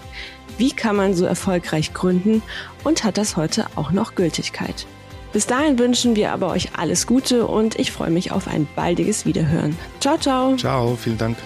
wie 0.58 0.72
kann 0.72 0.96
man 0.96 1.14
so 1.14 1.26
erfolgreich 1.26 1.94
gründen 1.94 2.42
und 2.84 3.04
hat 3.04 3.18
das 3.18 3.38
heute 3.38 3.66
auch 3.76 3.92
noch 3.92 4.16
Gültigkeit. 4.16 4.88
Bis 5.34 5.46
dahin 5.46 5.78
wünschen 5.78 6.16
wir 6.16 6.32
aber 6.32 6.50
euch 6.50 6.70
alles 6.78 7.06
Gute 7.06 7.46
und 7.46 7.78
ich 7.78 7.92
freue 7.92 8.10
mich 8.10 8.32
auf 8.32 8.48
ein 8.48 8.68
baldiges 8.76 9.26
Wiederhören. 9.26 9.78
Ciao, 10.00 10.18
ciao. 10.18 10.56
Ciao, 10.56 10.96
vielen 10.96 11.18
Dank. 11.18 11.38